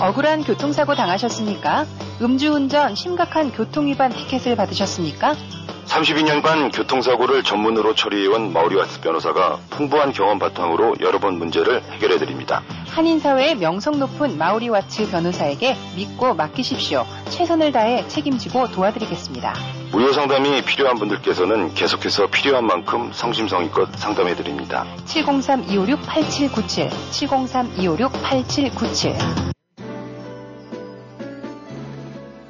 [0.00, 1.84] 억울한 교통사고 당하셨습니까?
[2.22, 5.34] 음주운전 심각한 교통위반 티켓을 받으셨습니까?
[5.86, 12.62] 32년간 교통사고를 전문으로 처리해온 마우리와스 변호사가 풍부한 경험 바탕으로 여러 번 문제를 해결해드립니다.
[12.88, 17.06] 한인사회의 명성 높은 마우리 와츠 변호사에게 믿고 맡기십시오.
[17.30, 19.54] 최선을 다해 책임지고 도와드리겠습니다.
[19.92, 24.86] 무료 상담이 필요한 분들께서는 계속해서 필요한 만큼 성심성의껏 상담해드립니다.
[25.06, 29.50] 703-256-8797, 703-256-8797.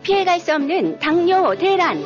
[0.02, 2.02] 피해갈 수 없는 당뇨 대란.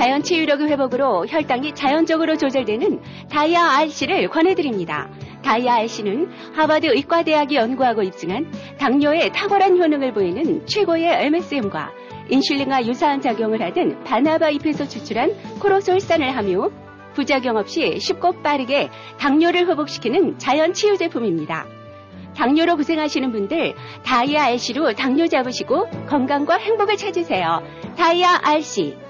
[0.00, 5.10] 자연 치유력의 회복으로 혈당이 자연적으로 조절되는 다이아 RC를 권해드립니다.
[5.42, 11.92] 다이아 RC는 하버드 의과대학이 연구하고 입증한 당뇨에 탁월한 효능을 보이는 최고의 MSM과
[12.30, 16.70] 인슐린과 유사한 작용을 하던 바나바 잎에서 추출한 코로솔산을 하며
[17.12, 21.66] 부작용 없이 쉽고 빠르게 당뇨를 회복시키는 자연 치유 제품입니다.
[22.36, 23.74] 당뇨로 고생하시는 분들
[24.06, 27.62] 다이아 RC로 당뇨 잡으시고 건강과 행복을 찾으세요.
[27.98, 29.09] 다이아 RC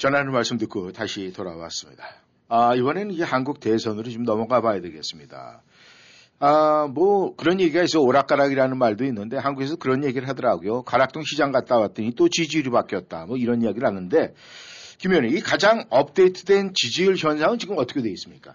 [0.00, 2.04] 전하는 말씀 듣고 다시 돌아왔습니다.
[2.48, 5.60] 아, 이번에는 이게 한국 대선으로 좀 넘어가 봐야 되겠습니다.
[6.38, 8.00] 아, 뭐, 그런 얘기가 있어.
[8.00, 10.84] 오락가락이라는 말도 있는데, 한국에서 그런 얘기를 하더라고요.
[10.84, 13.26] 가락동 시장 갔다 왔더니 또 지지율이 바뀌었다.
[13.26, 14.32] 뭐 이런 이야기를 하는데,
[14.96, 18.54] 김 의원님, 이 가장 업데이트된 지지율 현상은 지금 어떻게 되어 있습니까?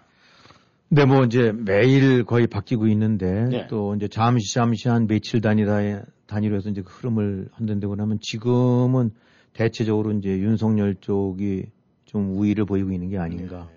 [0.88, 3.66] 네, 뭐 이제 매일 거의 바뀌고 있는데, 네.
[3.68, 9.12] 또 이제 잠시 잠시 한 며칠 단위다, 단위로 해서 이제 그 흐름을 한다고 하면 지금은
[9.56, 11.64] 대체적으로 이제 윤석열 쪽이
[12.04, 13.70] 좀 우위를 보이고 있는 게 아닌가.
[13.70, 13.76] 네.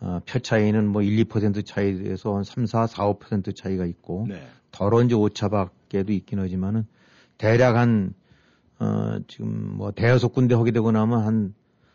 [0.00, 4.40] 어, 표 차이는 뭐 1, 2% 차이에서 한 3, 4, 4, 5% 차이가 있고 네.
[4.70, 6.86] 덜어 이제 오차 밖에도 있긴 하지만은
[7.36, 8.14] 대략 한
[8.78, 11.54] 어, 지금 뭐 대여섯 군데 하게 되고 나면 한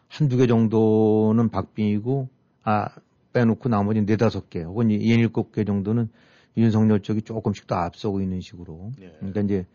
[0.09, 2.29] 한두 개 정도는 박빙이고
[2.63, 2.89] 아
[3.31, 6.09] 빼놓고 나머지 네다섯 개 혹은 예닐곱 개 정도는
[6.55, 9.11] 윤석열 쪽이 조금씩 더 앞서고 있는 식으로 네.
[9.17, 9.65] 그러니까 이제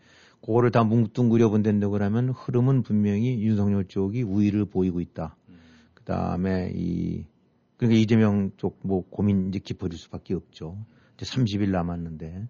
[0.41, 5.35] 그거를 다 뭉뚱그려 본다고 그러면 흐름은 분명히 윤석열 쪽이 우위를 보이고 있다.
[5.49, 5.55] 음.
[5.93, 7.25] 그 다음에 이,
[7.77, 10.77] 그러니까 이재명 쪽 뭐 고민 이제 깊어질 수밖에 없죠.
[11.15, 12.47] 이제 30일 남았는데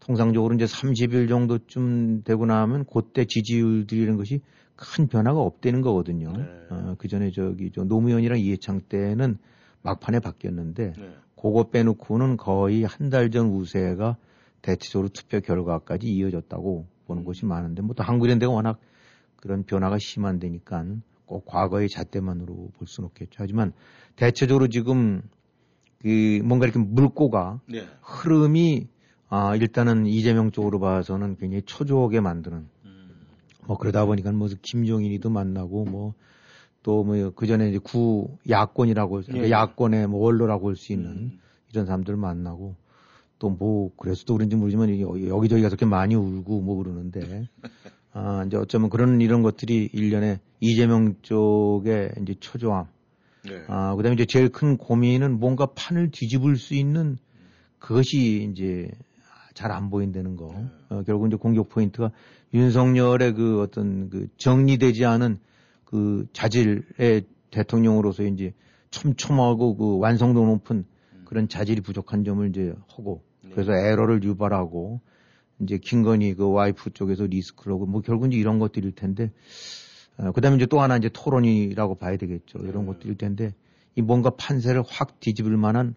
[0.00, 4.40] 통상적으로 이제 30일 정도쯤 되고 나면 그때 지지율들이라는 것이
[4.76, 6.32] 큰 변화가 없다는 거거든요.
[6.32, 6.44] 네.
[6.70, 9.38] 어, 그 전에 저기 저 노무현이랑 이해창 때는
[9.82, 11.10] 막판에 바뀌었는데 네.
[11.36, 14.16] 그거 빼놓고는 거의 한 달 전 우세가
[14.62, 18.78] 대체적으로 투표 결과까지 이어졌다고 보는 것이 많은데 뭐 또 한국연대가 워낙
[19.36, 20.84] 그런 변화가 심한 데니까
[21.26, 23.36] 꼭 과거의 잣대만으로 볼 수는 없겠죠.
[23.38, 23.72] 하지만
[24.16, 25.22] 대체적으로 지금
[26.00, 27.86] 그 뭔가 이렇게 물꼬가 네.
[28.02, 28.88] 흐름이
[29.28, 33.10] 아 일단은 이재명 쪽으로 봐서는 굉장히 초조하게 만드는 음.
[33.66, 36.14] 뭐 그러다 보니까 뭐 김종인이도 만나고 뭐
[36.82, 39.50] 또 뭐 그 전에 이제 구 야권이라고 예.
[39.50, 41.38] 야권의 뭐 원로라고 할 수 있는 음.
[41.70, 42.74] 이런 사람들 만나고
[43.42, 47.48] 또 뭐 그래서 또 그런지 모르지만 여- 여기저기 가서 이렇게 많이 울고 뭐 그러는데
[48.12, 52.86] 아 이제 어쩌면 그런 이런 것들이 일련의 이재명 쪽의 이제 초조함
[53.44, 53.64] 네.
[53.66, 57.18] 아 그다음에 이제 제일 큰 고민은 뭔가 판을 뒤집을 수 있는
[57.80, 58.88] 그것이 이제
[59.54, 60.54] 잘 안 보인다는 거.
[60.56, 60.66] 네.
[60.88, 62.10] 어, 결국 이제 공격 포인트가
[62.54, 65.40] 윤석열의 그 어떤 그 정리되지 않은
[65.84, 68.54] 그 자질의 대통령으로서 이제
[68.90, 70.84] 촘촘하고 그 완성도 높은
[71.24, 75.00] 그런 자질이 부족한 점을 이제 하고 그래서 에러를 유발하고
[75.60, 79.30] 이제 김건희 그 와이프 쪽에서 리스크라고 뭐 결국 이제 이런 것들일 텐데
[80.18, 82.58] 어, 그다음에 이제 또 하나 이제 토론이라고 봐야 되겠죠.
[82.60, 83.54] 이런 것들일 텐데
[83.94, 85.94] 이 뭔가 판세를 확 뒤집을 만한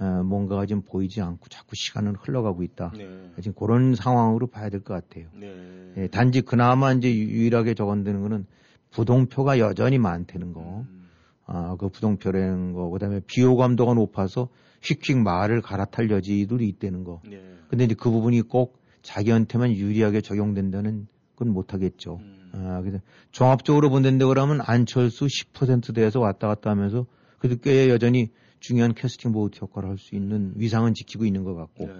[0.00, 2.92] 어, 뭔가가 지금 보이지 않고 자꾸 시간은 흘러가고 있다.
[2.96, 3.08] 네.
[3.40, 5.26] 지금 그런 상황으로 봐야 될 것 같아요.
[5.34, 5.92] 네.
[5.96, 8.46] 예, 단지 그나마 이제 유- 유일하게 적언되는 거는
[8.90, 10.84] 부동표가 여전히 많다는 거.
[10.88, 11.08] 음.
[11.46, 12.88] 아, 그 부동표라는 거.
[12.90, 14.48] 그 다음에 비호감도가 높아서
[14.82, 17.20] 휙휙 말을 갈아탈 여지들이 있다는 거.
[17.28, 17.42] 네.
[17.68, 22.18] 근데 이제 그 부분이 꼭 자기한테만 유리하게 적용된다는 건 못하겠죠.
[22.20, 22.50] 음.
[22.52, 27.06] 아, 그래서 종합적으로 본다는데 그러면 안철수 10%대에서 왔다 갔다 하면서
[27.38, 31.92] 그래도 꽤 여전히 중요한 캐스팅 보트 역할을 할수 있는 위상은 지키고 있는 것 같고 네.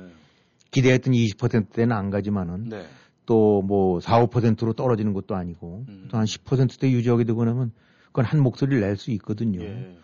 [0.70, 2.84] 기대했던 20%대는 안 가지만은 네.
[3.26, 6.08] 또뭐 4, 5%로 떨어지는 것도 아니고 음.
[6.10, 7.72] 또한 10%대 유지하게 되고 나면
[8.06, 9.62] 그건 한 목소리를 낼 수 있거든요.
[9.62, 9.96] 예.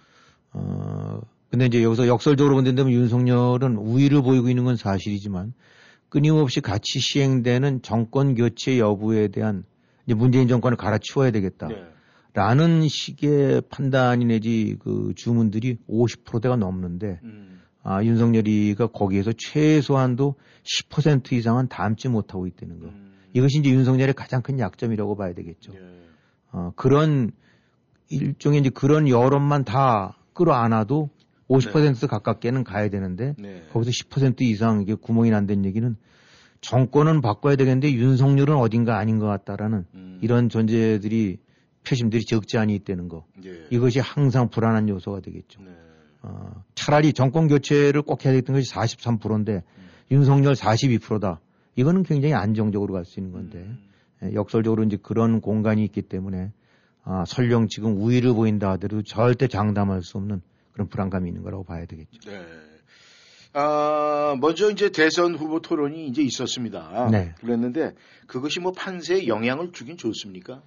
[0.52, 1.20] 어,
[1.54, 5.54] 근데 이제 여기서 역설적으로 본다면 윤석열은 우위를 보이고 있는 건 사실이지만
[6.08, 9.62] 끊임없이 같이 시행되는 정권 교체 여부에 대한
[10.04, 11.68] 이제 문재인 정권을 갈아치워야 되겠다.
[11.68, 11.76] 네.
[12.32, 17.60] 라는 식의 판단이 내지 그 주문들이 50%대가 넘는데 음.
[17.84, 22.86] 아, 윤석열이가 거기에서 최소한도 10% 이상은 담지 못하고 있다는 거.
[22.86, 23.14] 음.
[23.32, 25.72] 이것이 이제 윤석열의 가장 큰 약점이라고 봐야 되겠죠.
[25.72, 25.78] 예.
[26.50, 27.30] 어, 그런
[28.08, 31.10] 일종의 이제 그런 여론만 다 끌어안아도
[31.48, 33.64] 50% 가깝게는 가야 되는데 네.
[33.72, 35.96] 거기서 10% 이상 이게 구멍이 난다는 얘기는
[36.60, 40.18] 정권은 바꿔야 되겠는데 윤석열은 어딘가 아닌 것 같다라는 음.
[40.22, 41.38] 이런 존재들이
[41.86, 43.26] 표심들이 적지 않이 있다는 거.
[43.44, 43.66] 예.
[43.70, 45.60] 이것이 항상 불안한 요소가 되겠죠.
[45.62, 45.70] 네.
[46.22, 49.62] 어, 차라리 정권 교체를 꼭 해야 되던 것이 43%인데
[50.10, 51.40] 윤석열 42%다.
[51.76, 53.78] 이거는 굉장히 안정적으로 갈 수 있는 건데 음.
[54.22, 56.52] 예, 역설적으로 이제 그런 공간이 있기 때문에
[57.02, 60.40] 아, 설령 지금 우위를 보인다 하더라도 절대 장담할 수 없는
[60.74, 62.30] 그런 불안감이 있는 거라고 봐야 되겠죠.
[62.30, 62.44] 네.
[63.54, 67.08] 아, 먼저 이제 대선 후보 토론이 이제 있었습니다.
[67.10, 67.34] 네.
[67.40, 67.94] 그랬는데
[68.26, 70.60] 그것이 뭐 판세에 영향을 주긴 좋습니까?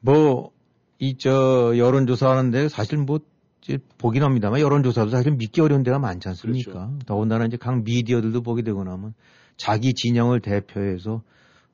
[0.00, 0.52] 뭐,
[0.98, 3.20] 이, 저, 여론조사 하는데 사실 뭐,
[3.60, 6.72] 이제 보긴 합니다만 여론조사도 사실 믿기 어려운 데가 많지 않습니까?
[6.72, 6.98] 그렇죠.
[7.06, 9.14] 더군다나 이제 각 미디어들도 보게 되고 나면
[9.56, 11.22] 자기 진영을 대표해서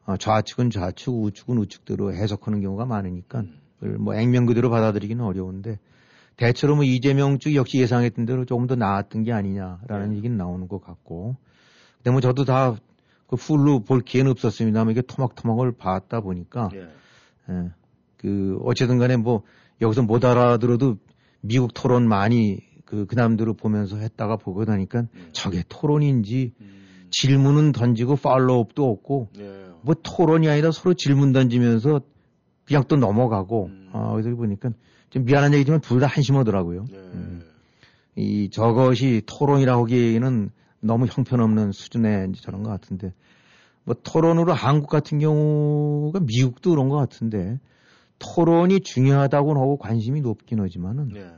[0.05, 3.41] 어, 좌측은 좌측, 우측은 우측대로 해석하는 경우가 많으니까
[3.83, 3.97] 음.
[4.01, 5.79] 뭐 액면 그대로 받아들이기는 어려운데
[6.39, 10.17] 대체로 뭐 이재명 쪽 역시 예상했던 대로 조금 더 나았던 게 아니냐라는 네.
[10.17, 11.37] 얘기는 나오는 것 같고
[11.99, 12.77] 근데 뭐 저도 다
[13.29, 16.89] 그 풀로 볼 기회는 없었습니다만 이게 토막토막을 봤다 보니까 예.
[17.51, 17.71] 예.
[18.17, 19.43] 그, 어쨌든 간에 뭐,
[19.81, 20.97] 여기서 못 알아들어도
[21.43, 25.29] 미국 토론 많이 그, 그 남들을 보면서 했다가 보고 나니까 음.
[25.33, 27.07] 저게 토론인지 음.
[27.11, 29.69] 질문은 던지고 팔로우업도 없고 예.
[29.83, 32.01] 뭐 토론이 아니라 서로 질문 던지면서
[32.65, 33.91] 그냥 또 넘어가고 음.
[33.93, 34.71] 어, 그래서 보니까
[35.11, 36.85] 좀 미안한 얘기지만 둘 다 한심하더라고요.
[36.93, 36.97] 예.
[36.97, 37.43] 음.
[38.17, 43.13] 이 저것이 토론이라고 하기에는 너무 형편없는 수준의 저런 것 같은데
[43.85, 47.59] 뭐 토론으로 한국 같은 경우가 미국도 그런 것 같은데
[48.19, 51.31] 토론이 중요하다고는 하고 관심이 높긴 하지만은 예.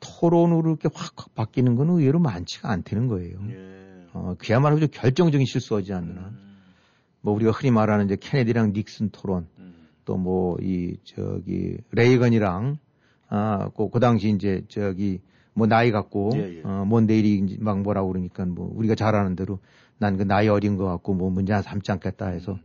[0.00, 3.38] 토론으로 이렇게 확, 확 바뀌는 건 의외로 많지가 않다는 거예요.
[3.50, 4.06] 예.
[4.12, 6.24] 어, 그야말로 좀 결정적인 실수하지 않는 한.
[6.24, 6.56] 음.
[7.20, 9.88] 뭐 우리가 흔히 말하는 이제 케네디랑 닉슨 토론 음.
[10.04, 12.78] 또뭐 이 저기 레이건이랑
[13.28, 15.20] 아 그 그 당시 이제 저기
[15.54, 16.62] 뭐 나이 갖고 예, 예.
[16.64, 19.58] 어 몬데일이 이제 막 뭐라고 그러니까 뭐 우리가 잘 아는 대로
[19.98, 22.58] 난 그 나이 어린 거 같고 뭐 문제 하나 삼지 않겠다 해서 음.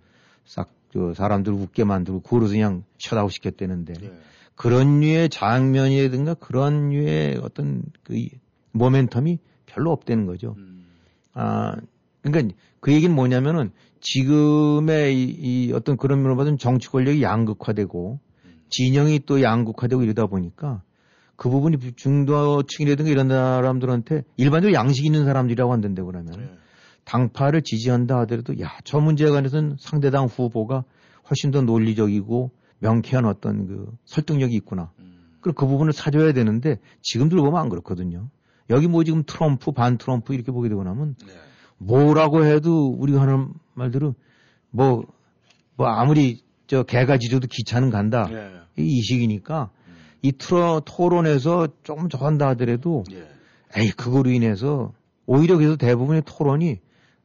[0.45, 4.12] 싹저 사람들 웃게 만들고 그러서 그냥 셧아웃 시켰다는데 예.
[4.56, 8.32] 그런 류의 장면이라든가 그런 류의 어떤 그 이-
[8.76, 10.56] 모멘텀이 별로 없다는 거죠.
[10.58, 10.86] 음.
[11.34, 11.76] 아,
[12.21, 13.71] 그러니까 그 얘기는 뭐냐면은
[14.02, 15.24] 지금의 이,
[15.67, 18.31] 이 어떤 그런 면으로 봐서는 정치 권력이 양극화되고 음.
[18.71, 20.81] 진영이 또 양극화되고 이러다 보니까
[21.36, 26.57] 그 부분이 중도층이라든가 이런 사람들한테 일반적으로 양식 있는 사람들이라고 한다는데 그러면 예.
[27.03, 30.84] 당파를 지지한다 하더라도 야, 저 문제에 관해서는 상대당 후보가
[31.29, 34.91] 훨씬 더 논리적이고 명쾌한 어떤 그 설득력이 있구나.
[34.99, 35.38] 음.
[35.41, 38.29] 그럼 그 부분을 사줘야 되는데 지금들 보면 안 그렇거든요.
[38.69, 41.34] 여기 뭐 지금 트럼프, 반 트럼프 이렇게 보게 되고 나면 네.
[41.77, 44.13] 뭐라고 해도 우리가 하는 말대로
[44.69, 45.03] 뭐,
[45.75, 48.29] 뭐 아무리 저 개가 짖어도 기차는 간다.
[48.31, 48.49] 예.
[48.81, 49.93] 이 이식이니까 음.
[50.21, 53.27] 이 트러, 토론에서 조금 저한다 하더라도 예.
[53.75, 54.93] 에이, 그거로 인해서
[55.25, 56.79] 오히려 그래서 대부분의 토론이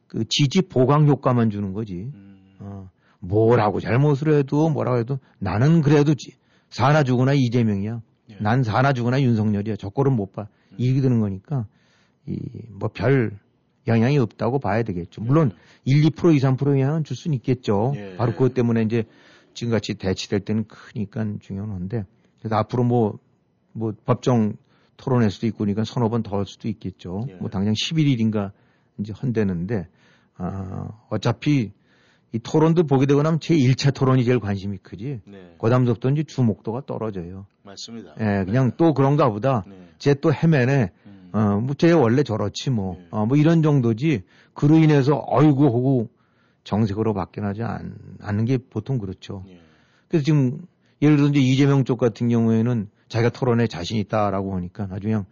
[0.07, 2.11] 그 지지 보강 효과만 주는 거지.
[2.13, 2.57] 음.
[2.59, 6.33] 어, 뭐라고 잘못을 해도 뭐라고 해도 나는 그래도 지-
[6.69, 8.01] 사나 죽으나 이재명이야.
[8.31, 8.35] 예.
[8.41, 9.77] 난 사나 죽으나 윤석열이야.
[9.77, 10.49] 저 꼴은 못 봐.
[10.77, 11.67] 이게 되는 거니까
[12.27, 12.37] 이
[12.73, 13.31] 뭐 별
[13.87, 15.21] 영향이 없다고 봐야 되겠죠.
[15.21, 15.53] 물론
[15.85, 17.93] 1, 2% 2, 3% 영향은 줄 수는 있겠죠.
[17.95, 18.15] 예.
[18.17, 19.05] 바로 그것 때문에 이제
[19.57, 22.05] 지금같이 대치될 때는 크니까 중요한데
[22.39, 23.17] 그래서 앞으로 뭐,
[23.73, 24.53] 뭐 법정
[24.97, 27.25] 토론할 수도 있고 그러니까 서너 번 더 할 수도 있겠죠.
[27.29, 27.33] 예.
[27.35, 28.51] 뭐 당장 11일인가
[28.99, 29.87] 이제 헌대는데
[30.37, 31.71] 아, 어차피
[32.33, 35.21] 이 토론도 보게 되고 나면 제 1차 토론이 제일 관심이 크지.
[35.25, 35.55] 네.
[35.59, 37.45] 그 다음부터 이제 주목도가 떨어져요.
[37.63, 38.13] 맞습니다.
[38.19, 39.63] 예, 그냥 또 그런가 보다.
[39.67, 39.75] 네.
[39.97, 40.91] 쟤또 헤매네.
[41.05, 41.29] 음.
[41.33, 42.95] 어, 뭐, 쟤 원래 저렇지 뭐.
[42.97, 43.07] 네.
[43.11, 44.23] 어, 뭐 이런 정도지.
[44.53, 46.09] 그로 인해서 어이구 하고
[46.67, 49.45] 정색으로 바뀌어나지 않, 않는 게 보통 그렇죠.
[49.47, 49.61] 예.
[50.09, 50.59] 그래서 지금
[51.01, 55.25] 예를 들어 이제 이재명 쪽 같은 경우에는 자기가 토론에 자신 있다라고 하니까 아주 그냥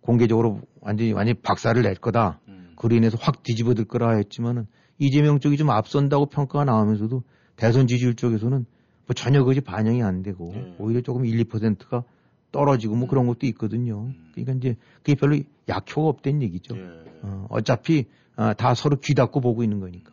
[0.00, 2.38] 공개적으로 완전히, 완전히 박살을 낼 거다.
[2.46, 2.74] 음.
[2.76, 7.24] 그로 인해서 확 뒤집어질 거라 했지만은 이재명 쪽이 좀 앞선다고 평가가 나오면서도
[7.56, 8.64] 대선 지지율 쪽에서는
[9.06, 10.76] 뭐 전혀 그것이 반영이 안 되고 네.
[10.78, 12.04] 오히려 조금 1, 2%가
[12.52, 14.02] 떨어지고 뭐 그런 것도 있거든요.
[14.02, 14.30] 음.
[14.32, 16.76] 그러니까 이제 그게 별로 약효가 없다는 얘기죠.
[16.76, 16.82] 예.
[17.22, 20.12] 어, 어차피 아, 다 서로 귀 닫고 보고 있는 거니까.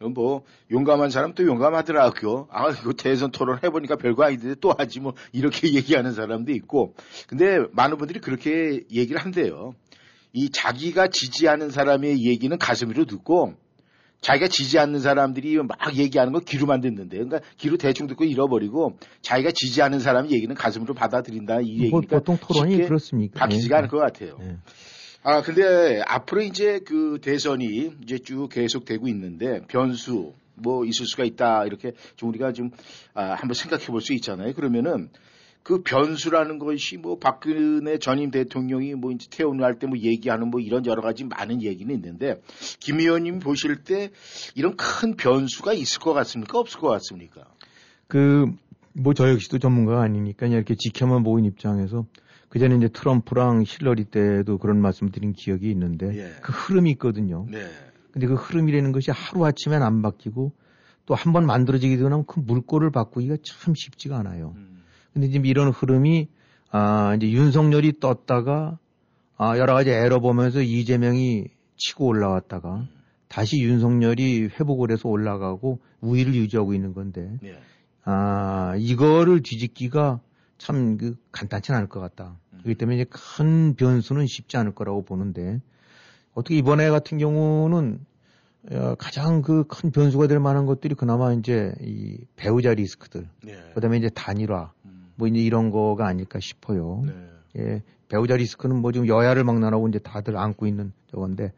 [0.00, 2.48] 그럼 뭐 용감한 사람 또 용감하더라고요.
[2.50, 6.94] 아 이거 대선 토론 해보니까 별거 아닌데 또 하지 뭐 이렇게 얘기하는 사람도 있고.
[7.28, 9.74] 근데 많은 분들이 그렇게 얘기를 한대요.
[10.32, 13.54] 이 자기가 지지하는 사람의 얘기는 가슴으로 듣고
[14.22, 19.50] 자기가 지지 않는 사람들이 막 얘기하는 거 귀로만 듣는데, 그러니까 귀로 대충 듣고 잃어버리고 자기가
[19.54, 23.40] 지지 않는 사람이 얘기는 가슴으로 받아들인다 이 뭐, 얘기니까 보통 토론이 그렇습니까?
[23.40, 23.78] 바뀌지가 예.
[23.78, 24.38] 않을 것 같아요.
[24.42, 24.56] 예.
[25.22, 31.66] 아, 근데 앞으로 이제 그 대선이 이제 쭉 계속되고 있는데 변수 뭐 있을 수가 있다
[31.66, 32.70] 이렇게 좀 우리가 좀
[33.12, 34.54] 아, 한번 생각해 볼 수 있잖아요.
[34.54, 35.10] 그러면은
[35.62, 41.02] 그 변수라는 것이 뭐 박근혜 전임 대통령이 뭐 이제 퇴원할 때뭐 얘기하는 뭐 이런 여러
[41.02, 42.40] 가지 많은 얘기는 있는데
[42.78, 44.10] 김 의원님 보실 때
[44.54, 46.58] 이런 큰 변수가 있을 것 같습니까?
[46.58, 47.44] 없을 것 같습니까?
[48.08, 48.46] 그,
[48.94, 52.06] 뭐, 저 역시도 전문가가 아니니까 이렇게 지켜만 보인 입장에서
[52.50, 56.32] 그 전에 이제 트럼프랑 힐러리 때도 그런 말씀 드린 기억이 있는데 예.
[56.42, 57.46] 그 흐름이 있거든요.
[57.50, 57.64] 네.
[58.12, 60.52] 근데 그 흐름이라는 것이 하루아침엔 안 바뀌고
[61.06, 64.52] 또 한 번 만들어지게 되면 그 물꼬를 바꾸기가 참 쉽지가 않아요.
[64.56, 64.82] 음.
[65.12, 66.28] 근데 지금 이런 흐름이
[66.70, 68.78] 아, 이제 윤석열이 떴다가
[69.36, 72.86] 아, 여러 가지 에러 보면서 이재명이 치고 올라왔다가
[73.28, 77.58] 다시 윤석열이 회복을 해서 올라가고 우위를 유지하고 있는 건데 네.
[78.04, 80.20] 아, 이거를 뒤집기가
[80.60, 82.36] 참 그 간단치 않을 것 같다.
[82.52, 82.58] 음.
[82.62, 85.60] 그렇기 때문에 이제 큰 변수는 쉽지 않을 거라고 보는데
[86.34, 88.00] 어떻게 이번에 같은 경우는
[88.72, 93.54] 어, 가장 그 큰 변수가 될 만한 것들이 그나마 이제 이 배우자 리스크들, 네.
[93.74, 95.12] 그다음에 이제 단일화, 음.
[95.16, 97.02] 뭐 이제 이런 거가 아닐까 싶어요.
[97.06, 97.12] 네.
[97.58, 101.52] 예, 배우자 리스크는 뭐 지금 여야를 막론하고 이제 다들 안고 있는 저건데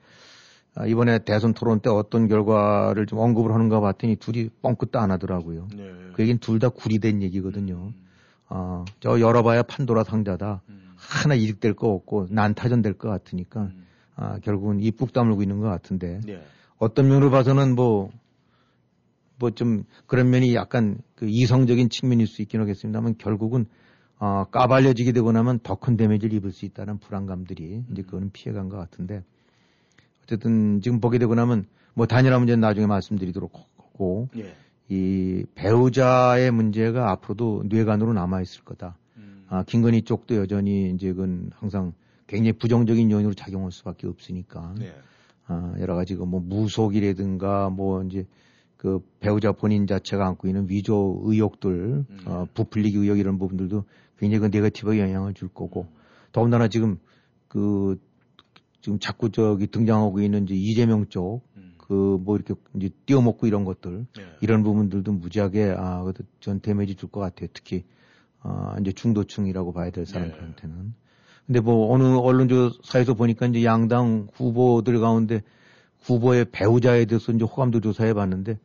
[0.77, 5.67] 아, 이번에 대선 토론 때 어떤 결과를 좀 언급을 하는가 봤더니 둘이 뻥끗도 안 하더라고요.
[5.77, 5.91] 네.
[6.15, 7.75] 그 얘기는 둘 다 구리된 얘기거든요.
[7.75, 7.95] 음.
[8.55, 10.61] 아, 저 열어봐야 판도라 상자다.
[10.69, 10.93] 음.
[10.97, 13.87] 하나 이득될 거 없고 난타전 될 것 같으니까 음.
[14.15, 16.43] 아, 결국은 입국 다물고 있는 것 같은데 네.
[16.79, 18.11] 어떤 면으로 봐서는 뭐,
[19.39, 23.65] 뭐 좀 그런 면이 약간 그 이성적인 측면일 수 있긴 하겠습니다만 결국은
[24.19, 28.77] 어, 까발려지게 되고 나면 더 큰 데미지를 입을 수 있다는 불안감들이 이제 그거는 피해간 것
[28.77, 29.25] 같은데
[30.23, 34.55] 어쨌든 지금 보게 되고 나면 뭐 단일화 문제는 나중에 말씀드리도록 하고 예.
[34.89, 38.97] 이 배우자의 문제가 앞으로도 뇌관으로 남아 있을 거다.
[39.17, 39.47] 음.
[39.49, 41.93] 아, 김건희 쪽도 여전히 이제 그건 항상
[42.27, 44.75] 굉장히 부정적인 요인으로 작용할 수밖에 없으니까.
[44.79, 44.93] 네.
[45.47, 48.27] 아, 여러 가지 그 뭐 무속이라든가 뭐 이제
[48.77, 51.71] 그 배우자 본인 자체가 안고 있는 위조 의혹들,
[52.09, 52.19] 음.
[52.27, 53.85] 어, 부풀리기 의혹 이런 부분들도
[54.19, 55.87] 굉장히 그 네거티브 영향을 줄 거고
[56.33, 56.99] 더군다나 지금
[57.49, 58.01] 그
[58.81, 61.72] 지금 자꾸 저기 등장하고 있는 이제 이재명 쪽 음.
[61.83, 64.23] 그 뭐 이렇게 이제 띄어먹고 이런 것들 네.
[64.41, 67.49] 이런 부분들도 무지하게 아, 그것도 전 데미지 줄 것 같아요.
[67.53, 67.85] 특히
[68.41, 70.95] 아, 이제 중도층이라고 봐야 될 사람들한테는.
[71.47, 75.43] 근데 뭐 어느 언론조사에서 보니까 이제 양당 후보들 가운데
[76.01, 78.59] 후보의 배우자에 대해서 이제 호감도 조사해 봤는데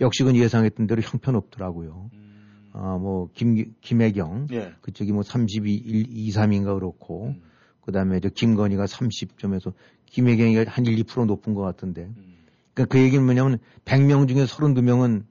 [0.00, 2.10] 역시 그 예상했던 대로 형편없더라고요.
[2.12, 2.70] 음.
[2.72, 4.72] 아, 뭐 김, 김혜경 예.
[4.80, 7.42] 그쪽이 뭐 32, 1, 2, 3인가 그렇고 음.
[7.82, 9.72] 그 다음에 저 김건희가 30점에서
[10.06, 12.29] 김혜경이가 한 1, 2% 높은 것 같은데 음.
[12.80, 15.24] 그러니까 그 얘기는 뭐냐면 100명 중에 32명은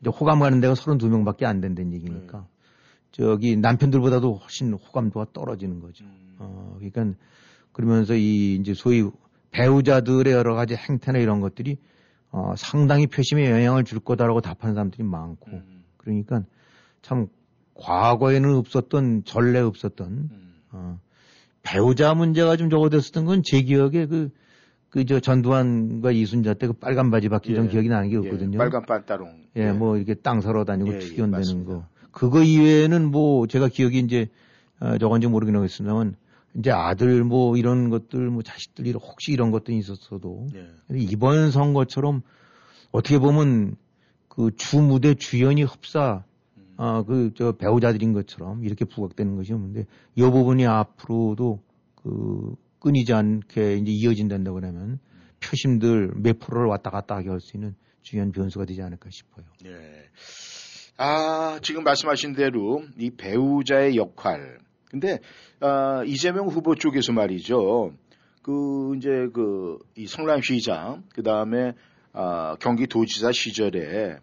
[0.00, 2.44] 이제 호감 가는 데가 32명밖에 안 된다는 얘기니까 네.
[3.12, 6.04] 저기 남편들보다도 훨씬 호감도가 떨어지는 거죠.
[6.04, 6.36] 음.
[6.38, 7.18] 어, 그러니까
[7.72, 9.08] 그러면서 이 이제 소위
[9.52, 11.78] 배우자들의 여러 가지 행태나 이런 것들이
[12.30, 15.84] 어, 상당히 표심에 영향을 줄 거다라고 답하는 사람들이 많고 음.
[15.96, 16.42] 그러니까
[17.02, 17.28] 참
[17.74, 20.54] 과거에는 없었던 전례 없었던 음.
[20.72, 20.98] 어,
[21.62, 24.30] 배우자 문제가 좀 적어졌었던 건 제 기억에 그,
[24.96, 27.68] 그, 저, 전두환과 이순자 때 그 빨간 바지 좀 예.
[27.68, 28.18] 기억이 나는 게 예.
[28.18, 28.56] 없거든요.
[28.56, 29.44] 빨간 반따롱.
[29.56, 31.72] 예, 뭐, 이렇게 땅 사러 다니고 예, 예, 투견되는 맞습니다.
[31.74, 31.84] 거.
[32.12, 34.28] 그거 이외에는 뭐, 제가 기억이 이제,
[34.80, 36.16] 어, 저건지 모르긴 하겠습니다만,
[36.58, 40.66] 이제 아들 뭐, 이런 것들, 뭐, 자식들, 이런, 혹시 이런 것들이 있었어도, 예.
[40.98, 42.22] 이번 선거처럼
[42.90, 43.76] 어떻게 보면
[44.28, 46.24] 그 주무대 주연이 흡사
[46.56, 46.62] 음.
[46.78, 51.60] 아, 그, 저, 배우자들인 것처럼 이렇게 부각되는 것이 없는데, 이 부분이 앞으로도
[51.96, 54.98] 그, 끊이지 않게 이제 이어진다고 그러면
[55.40, 59.44] 표심들 몇 프로를 왔다 갔다 하게 할 수 있는 중요한 변수가 되지 않을까 싶어요.
[59.64, 59.72] 예.
[60.96, 64.58] 아, 지금 말씀하신 대로 이 배우자의 역할.
[64.90, 65.18] 근데,
[65.60, 67.92] 아, 이재명 후보 쪽에서 말이죠.
[68.42, 71.72] 그, 이제 그, 이 성남시장, 그 다음에,
[72.12, 74.18] 아, 경기도지사 시절에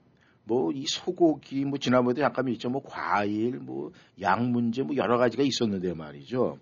[0.46, 2.70] 뭐, 이 소고기, 뭐, 지난번에 잠깐 있죠.
[2.70, 6.58] 뭐, 과일, 뭐, 양 문제, 뭐, 여러 가지가 있었는데 말이죠.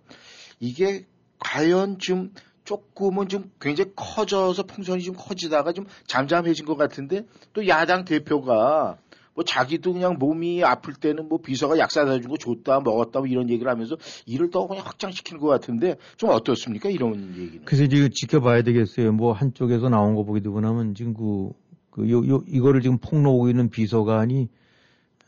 [0.60, 1.06] 이게
[1.42, 2.32] 과연 좀
[2.64, 8.98] 조금은 좀 굉장히 커져서 풍선이 좀 커지다가 좀 잠잠해진 것 같은데 또 야당 대표가
[9.34, 13.50] 뭐 자기도 그냥 몸이 아플 때는 뭐 비서가 약 사다 주고 줬다 먹었다 뭐 이런
[13.50, 17.66] 얘기를 하면서 일을 더 그냥 확장시키는 것 같은데 좀 어떻습니까 이런 얘기는?
[17.66, 19.12] 그래서 지금 지켜봐야 되겠어요.
[19.14, 21.52] 뭐 한쪽에서 나온 거 보게 되고 나면 지금 그,
[21.90, 24.50] 그, 요, 요, 이거를 지금 폭로하고 있는 비서관이,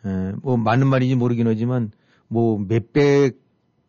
[0.05, 1.91] 에, 뭐 맞는 말인지 모르긴 하지만
[2.27, 3.42] 뭐 몇백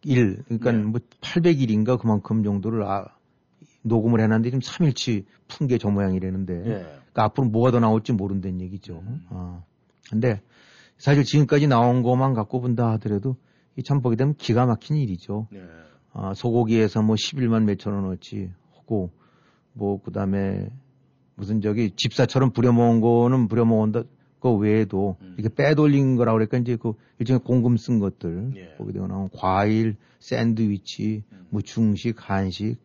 [0.05, 0.79] 일, 그러니까 네.
[0.79, 3.07] 뭐 800일인가 그만큼 정도를 아,
[3.83, 6.63] 녹음을 해놨는데 지금 3일치 푼 게 저 모양이라는데 예.
[6.63, 9.03] 그러니까 앞으로 뭐가 더 나올지 모른다는 얘기죠.
[9.07, 9.21] 음.
[9.31, 9.63] 아.
[10.11, 10.41] 근데
[10.99, 13.37] 사실 지금까지 나온 것만 갖고 본다 하더라도
[13.77, 15.49] 이 참 보게 되면 기가 막힌 일이죠.
[15.55, 15.63] 예.
[16.13, 19.11] 아, 소고기에서 뭐 11만 몇천 원어치 하고
[19.73, 20.69] 뭐 그다음에
[21.35, 24.05] 무슨 저기 집사처럼 부려먹은 거는 부려먹은다
[24.45, 25.37] 그 외에도 음.
[25.39, 28.77] 이렇게 빼돌린 거라고 그러니까 이제 그 일종의 공금 쓴 것들 예.
[28.77, 31.47] 되고 나면 과일, 샌드위치, 음.
[31.49, 32.77] 뭐 중식, 한식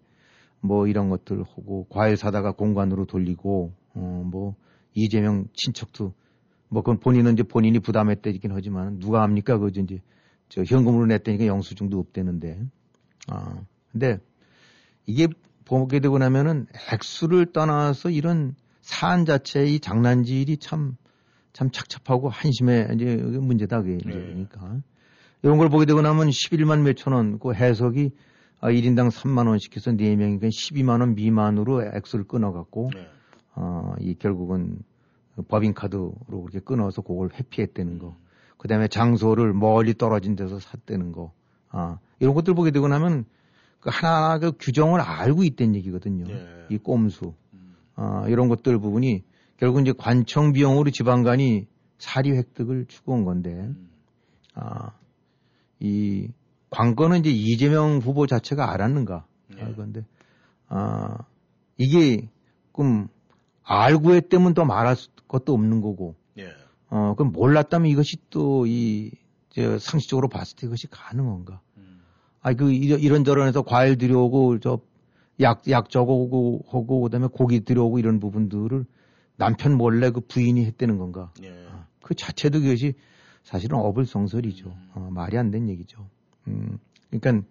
[0.62, 4.56] 뭐 이런 것들 하고 과일 사다가 공간으로 돌리고 어뭐
[4.94, 6.14] 이재명 친척도
[6.70, 10.02] 뭐 그건 본인은 이제 본인이 부담했다긴 하지만 누가 합니까 그 이제
[10.48, 12.58] 저 현금으로 냈다니까 영수증도 없대는데
[13.28, 14.20] 아 근데
[15.06, 15.28] 이게
[15.66, 20.96] 보게 되고 나면은 액수를 떠나서 이런 사안 자체의 이 장난질이 참,
[21.60, 24.14] 참 착잡하고 한심해, 이제 문제다, 그게 이제 네.
[24.14, 24.80] 그러니까.
[25.42, 28.12] 이런 걸 보게 되고 나면 11만 몇천 원, 그 해석이
[28.62, 33.06] 아, 1인당 3만 원씩 해서 4명이니까 12만 원 미만으로 액수를 끊어갖고, 네.
[33.56, 34.80] 어, 이 결국은
[35.50, 38.16] 법인카드로 그렇게 끊어서 그걸 회피했다는 거.
[38.58, 41.34] 그 다음에 장소를 멀리 떨어진 데서 샀다는 거.
[41.72, 43.26] 아, 이런 것들 보게 되고 나면
[43.82, 46.24] 그 하나하나 그 규정을 알고 있다는 얘기거든요.
[46.30, 46.68] 예.
[46.70, 47.34] 이 꼼수.
[47.54, 47.76] 음.
[47.96, 49.24] 아, 이런 것들 부분이
[49.60, 53.90] 결국 이제 관청 비용으로 지방간이 사리 획득을 추구한 건데, 음.
[54.56, 54.92] 아,
[55.82, 56.30] 이
[56.70, 59.26] 관건은 이제 이재명 후보 자체가 알았는가.
[59.58, 59.62] 예.
[59.62, 60.06] 아, 건데,
[60.70, 61.18] 아,
[61.78, 62.30] 이게
[62.72, 63.10] 그럼
[63.64, 66.48] 알고 했다면 더 말할 수- 것도 없는 거고, 예.
[66.90, 69.12] 어, 그럼 몰랐다면 이것이 또 이,
[69.50, 71.60] 저 상식적으로 봤을 때 이것이 가능한가.
[71.78, 72.00] 음.
[72.42, 74.80] 아, 그, 이런- 이런저런 해서 과일 들여오고, 저,
[75.42, 78.86] 약, 약 적어오고, 하고, 그 다음에 고기 들여오고 이런 부분들을
[79.40, 81.32] 남편 몰래 그 부인이 했다는 건가.
[81.42, 81.50] 예.
[81.72, 82.94] 아, 그 자체도 그것이
[83.44, 84.68] 사실은 어불성설이죠.
[84.68, 84.90] 음.
[84.94, 86.06] 어, 말이 안된 얘기죠.
[86.48, 86.78] 음,
[87.10, 87.48] 그러니까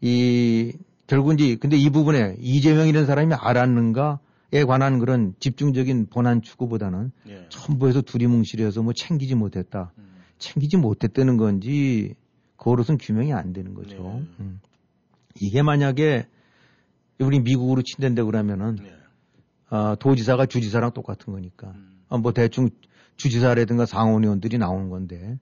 [0.00, 0.72] 이,
[1.06, 7.46] 결국 이제, 근데 이 부분에 이재명이라는 사람이 알았는가에 관한 그런 집중적인 본안 추구보다는 예.
[7.50, 9.92] 첨부해서 두리뭉실해서 뭐 챙기지 못했다.
[9.96, 10.08] 음.
[10.38, 12.14] 챙기지 못했다는 건지
[12.56, 13.96] 그것은 규명이 안 되는 거죠.
[13.96, 14.26] 네.
[14.40, 14.60] 음.
[15.40, 16.26] 이게 만약에
[17.20, 18.97] 우리 미국으로 친댄다 그러면은 예.
[19.70, 22.02] 아, 도지사가 주지사랑 똑같은 거니까 음.
[22.08, 22.70] 아, 뭐 대충
[23.16, 25.38] 주지사라든가 상원의원들이 나오는 건데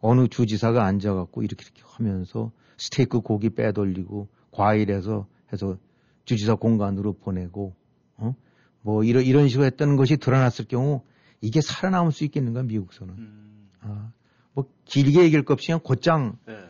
[0.00, 5.76] 어느 주지사가 앉아갖고 이렇게 이렇게 하면서 스테이크 고기 빼돌리고 과일에서 해서
[6.24, 7.74] 주지사 공간으로 보내고
[8.16, 8.34] 어?
[8.82, 11.02] 뭐 이런 이런 식으로 했다는 것이 드러났을 경우
[11.40, 13.70] 이게 살아남을 수 있겠는가 미국서는 음.
[13.80, 14.12] 아,
[14.54, 16.67] 뭐 길게 얘기할 것 없이 그냥 곧장 예.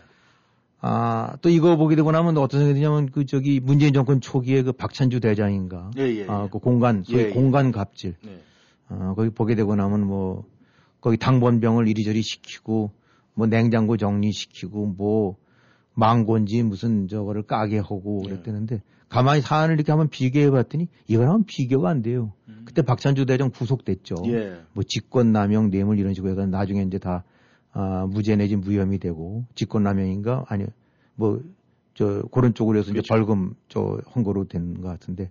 [0.80, 4.72] 아, 또 이거 보게 되고 나면 어떤 생각이 드냐면 그 저기 문재인 정권 초기에 그
[4.72, 6.26] 박찬주 대장인가 예, 예.
[6.28, 7.30] 아, 그 공간 소위 예, 예.
[7.30, 8.42] 공간 갑질 예.
[8.90, 10.44] 어, 거기 보게 되고 나면 뭐,
[11.00, 12.90] 거기 당번병을 이리저리 시키고,
[13.34, 15.36] 뭐 냉장고 정리시키고, 뭐,
[15.94, 18.30] 망고인지 무슨 저거를 까게 하고 네.
[18.30, 22.32] 그랬다는데, 가만히 사안을 이렇게 한번 비교해 봤더니, 이거랑은 비교가 안 돼요.
[22.48, 22.62] 음.
[22.64, 24.16] 그때 박찬주 대장 구속됐죠.
[24.26, 24.60] 예.
[24.72, 27.24] 뭐 직권남용, 뇌물 이런 식으로 해서 나중에 이제 다,
[27.80, 30.46] 아, 무죄 내지 무혐의 되고, 직권남용인가?
[30.48, 30.64] 아니,
[31.14, 31.40] 뭐,
[31.94, 33.14] 저, 그런 쪽으로 해서 이제 그렇죠.
[33.14, 35.30] 벌금, 저, 헌거로 된 것 같은데,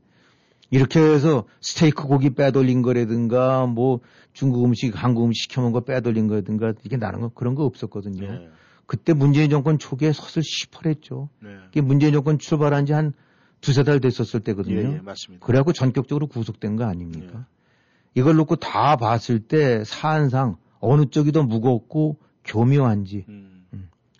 [0.69, 3.99] 이렇게 해서 스테이크 고기 빼돌린 거라든가, 뭐,
[4.31, 8.23] 중국 음식, 한국 음식 시켜 먹은 거 빼돌린 거라든가, 이게 나는 거, 그런 거 없었거든요.
[8.25, 8.49] 예.
[8.85, 11.27] 그때 문재인 정권 초기에 섰을 시퍼랬죠.
[11.41, 11.49] 네.
[11.71, 13.11] 이게 문재인 정권 출발한 지 한
[13.59, 14.77] 두세 달 됐었을 때거든요.
[14.77, 15.45] 예, 예, 맞습니다.
[15.45, 17.39] 그래갖고 전격적으로 구속된 거 아닙니까?
[17.39, 18.21] 예.
[18.21, 22.17] 이걸 놓고 다 봤을 때 사안상 어느 쪽이 더 무겁고
[22.47, 23.65] 교묘한지 음.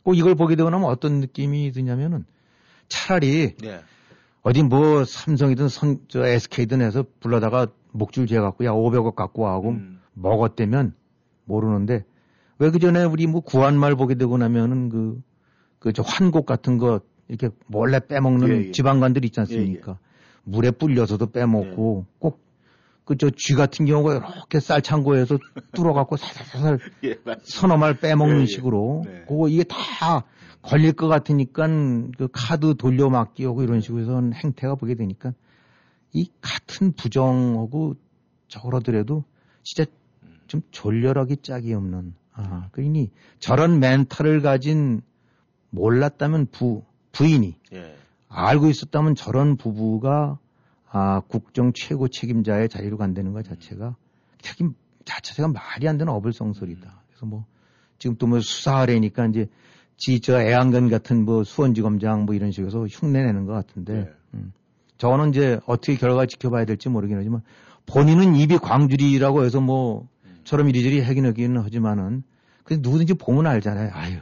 [0.04, 2.26] 꼭 이걸 보게 되고 나면 어떤 느낌이 드냐면은
[2.88, 3.82] 차라리 예.
[4.42, 9.54] 어디 뭐 삼성이든 선, 저 SK든 해서 불러다가 목줄 재 갖고 야 500억 갖고 와
[9.54, 10.00] 하고 음.
[10.14, 10.94] 먹었다면
[11.46, 12.06] 모르는데
[12.60, 15.22] 왜 그 전에 우리 뭐 구한말 보게 되고 나면은 그,
[15.80, 18.72] 그 저 환곡 같은 거 이렇게 몰래 빼먹는 예, 예.
[18.72, 20.00] 지방관들 있지 않습니까?
[20.44, 22.40] 물에 불려서도 빼먹고 꼭
[23.08, 25.40] 그 저 쥐 같은 경우가 이렇게 쌀 창고에서
[25.72, 27.16] 뚫어갖고 살살살 예.
[27.44, 28.46] 서너 말 빼먹는 예, 예.
[28.46, 29.24] 식으로 네.
[29.28, 30.26] 그거 이게 다
[30.62, 31.68] 걸릴 것 같으니까
[32.18, 35.34] 그 카드 돌려막기 하고 이런 식으로 해서 행태가 보게 되니까
[36.12, 37.96] 이 같은 부정하고
[38.50, 39.24] 저러더라도
[39.64, 39.90] 진짜
[40.48, 45.02] 좀 졸렬하기 짝이 없는 아 그러니 저런 멘탈을 가진
[45.70, 46.84] 몰랐다면 부
[47.14, 47.96] 부인이 예.
[48.28, 50.40] 알고 있었다면 저런 부부가
[50.90, 53.96] 아, 국정 최고 책임자의 자리로 간다는 것 자체가
[54.42, 54.74] 책임
[55.06, 57.02] 자체가 말이 안 되는 어불성설이다.
[57.08, 57.46] 그래서 뭐
[58.00, 59.48] 지금 또 뭐 수사하려니까 이제
[59.98, 64.12] 지저 애완견 같은 뭐 수원지검장 뭐 이런 식으로 흉내내는 것 같은데 네.
[64.36, 64.54] 음.
[64.98, 67.42] 저는 이제 어떻게 결과 지켜봐야 될지 모르긴 하지만
[67.86, 70.08] 본인은 입이 광주리라고 해서 뭐
[70.44, 72.24] 저럼 이리저리 하긴 하기는 하지만은
[72.64, 73.92] 그 누구든지 보면 알잖아요.
[73.94, 74.18] 아유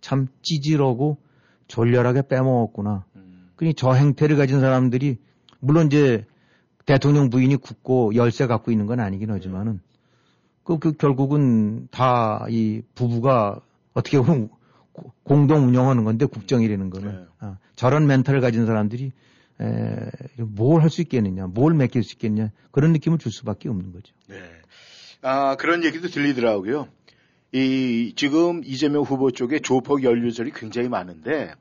[0.00, 1.18] 참 찌질하고
[1.66, 3.04] 졸렬하게 빼먹었구나.
[3.16, 3.48] 음.
[3.56, 5.18] 그니 저 행태를 가진 사람들이
[5.66, 6.24] 물론 이제
[6.86, 9.80] 대통령 부인이 굳고 열쇠 갖고 있는 건 아니긴 하지만은
[10.62, 13.60] 그, 그 결국은 다 이 부부가
[13.94, 14.48] 어떻게 보면
[15.24, 17.24] 공동 운영하는 건데 국정이라는 거는 네.
[17.40, 19.12] 아, 저런 멘탈을 가진 사람들이
[20.38, 24.14] 뭘 할 수 있겠느냐, 뭘 맡길 수 있겠냐 그런 느낌을 줄 수밖에 없는 거죠.
[24.28, 24.36] 네.
[25.22, 26.88] 아 그런 얘기도 들리더라고요.
[27.52, 31.52] 이 지금 이재명 후보 쪽에 조폭 연루설이 굉장히 많은데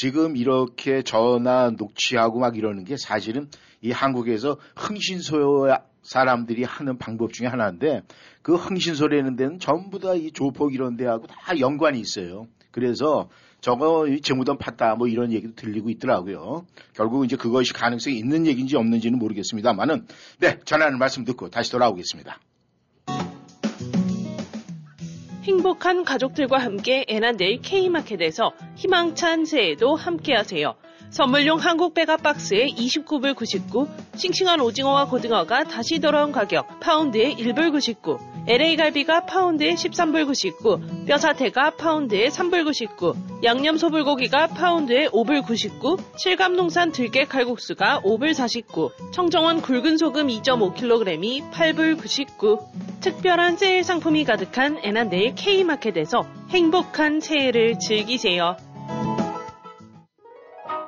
[0.00, 3.50] 지금 이렇게 전화 녹취하고 막 이러는 게 사실은
[3.82, 5.68] 이 한국에서 흥신소
[6.00, 8.00] 사람들이 하는 방법 중에 하나인데
[8.40, 12.46] 그 흥신소라는 데는 전부 다 이 조폭 이런 데하고 다 연관이 있어요.
[12.70, 13.28] 그래서
[13.60, 16.64] 저거 재무돈 팠다 뭐 이런 얘기도 들리고 있더라고요.
[16.94, 20.06] 결국 이제 그것이 가능성이 있는 얘기인지 없는지는 모르겠습니다만은
[20.38, 22.40] 네 전하는 말씀 듣고 다시 돌아오겠습니다.
[25.50, 30.76] 행복한 가족들과 함께 애난데일 K마켓에서 희망찬 새해도 함께하세요.
[31.10, 37.72] 선물용 한국 배 한 박스에 29불 99, 싱싱한 오징어와 고등어가 다시 돌아온 가격 파운드에 1불
[37.72, 45.96] 99, LA 갈비가 파운드에 13불 99, 뼈사태가 파운드에 3불 99, 양념 소불고기가 파운드에 5불 99,
[46.16, 52.58] 칠갑농산 들깨 칼국수가 5불 49, 청정원 굵은 소금 2.5kg이 8불 99.
[53.00, 58.56] 특별한 세일 상품이 가득한 애난데일 K마켓에서 행복한 새해를 즐기세요.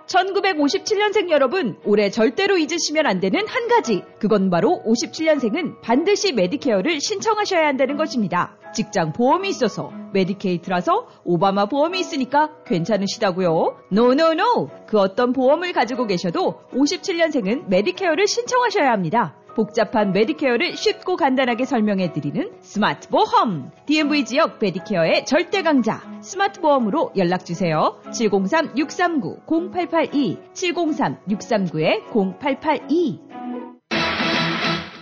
[0.06, 4.02] 1957년생 여러분, 올해 절대로 잊으시면 안 되는 한 가지.
[4.18, 8.56] 그건 바로 57년생은 반드시 메디케어를 신청하셔야 한다는 것입니다.
[8.74, 13.76] 직장 보험이 있어서 메디케이드라서 오바마 보험이 있으니까 괜찮으시다고요?
[13.90, 14.70] No no no!
[14.86, 19.36] 그 어떤 보험을 가지고 계셔도 57년생은 메디케어를 신청하셔야 합니다.
[19.54, 23.70] 복잡한 메디케어를 쉽고 간단하게 설명해드리는 스마트 보험.
[23.86, 26.00] DMV 지역 메디케어의 절대 강자.
[26.20, 28.00] 스마트 보험으로 연락주세요.
[28.06, 30.52] 703-639-0882.
[30.52, 33.41] 703-639-0882.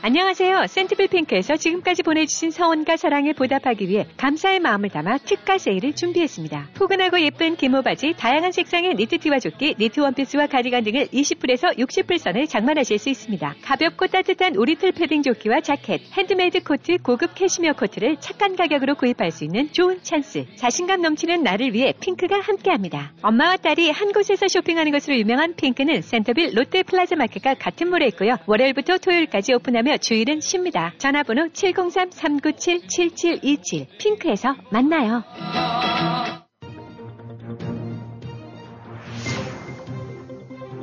[0.03, 0.67] 안녕하세요.
[0.67, 6.71] 센터빌 핑크에서 지금까지 보내주신 성원과 사랑에 보답하기 위해 감사의 마음을 담아 특가 세일을 준비했습니다.
[6.75, 12.47] 포근하고 예쁜 기모 바지, 다양한 색상의 니트티와 조끼, 니트 원피스와 가디건 등을 20불에서 60불 선에
[12.47, 13.57] 장만하실 수 있습니다.
[13.61, 19.45] 가볍고 따뜻한 오리털 패딩 조끼와 자켓, 핸드메이드 코트, 고급 캐시미어 코트를 착한 가격으로 구입할 수
[19.45, 20.47] 있는 좋은 찬스.
[20.57, 23.13] 자신감 넘치는 나를 위해 핑크가 함께합니다.
[23.21, 28.39] 엄마와 딸이 한 곳에서 쇼핑하는 것으로 유명한 핑크는 센터빌 롯데 플라자 마켓과 같은 몰에 있고요.
[28.47, 30.95] 월요일부터 토요일까지 오픈하며 주일은 쉽니다.
[30.99, 35.25] 전화번호 703-397-7727 핑크에서 만나요.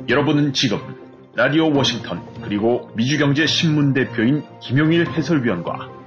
[0.08, 0.78] 여러분은 지금
[1.34, 5.98] 라디오 워싱턴 그리고 미주경제 신문 대표인 김용일 해설위원과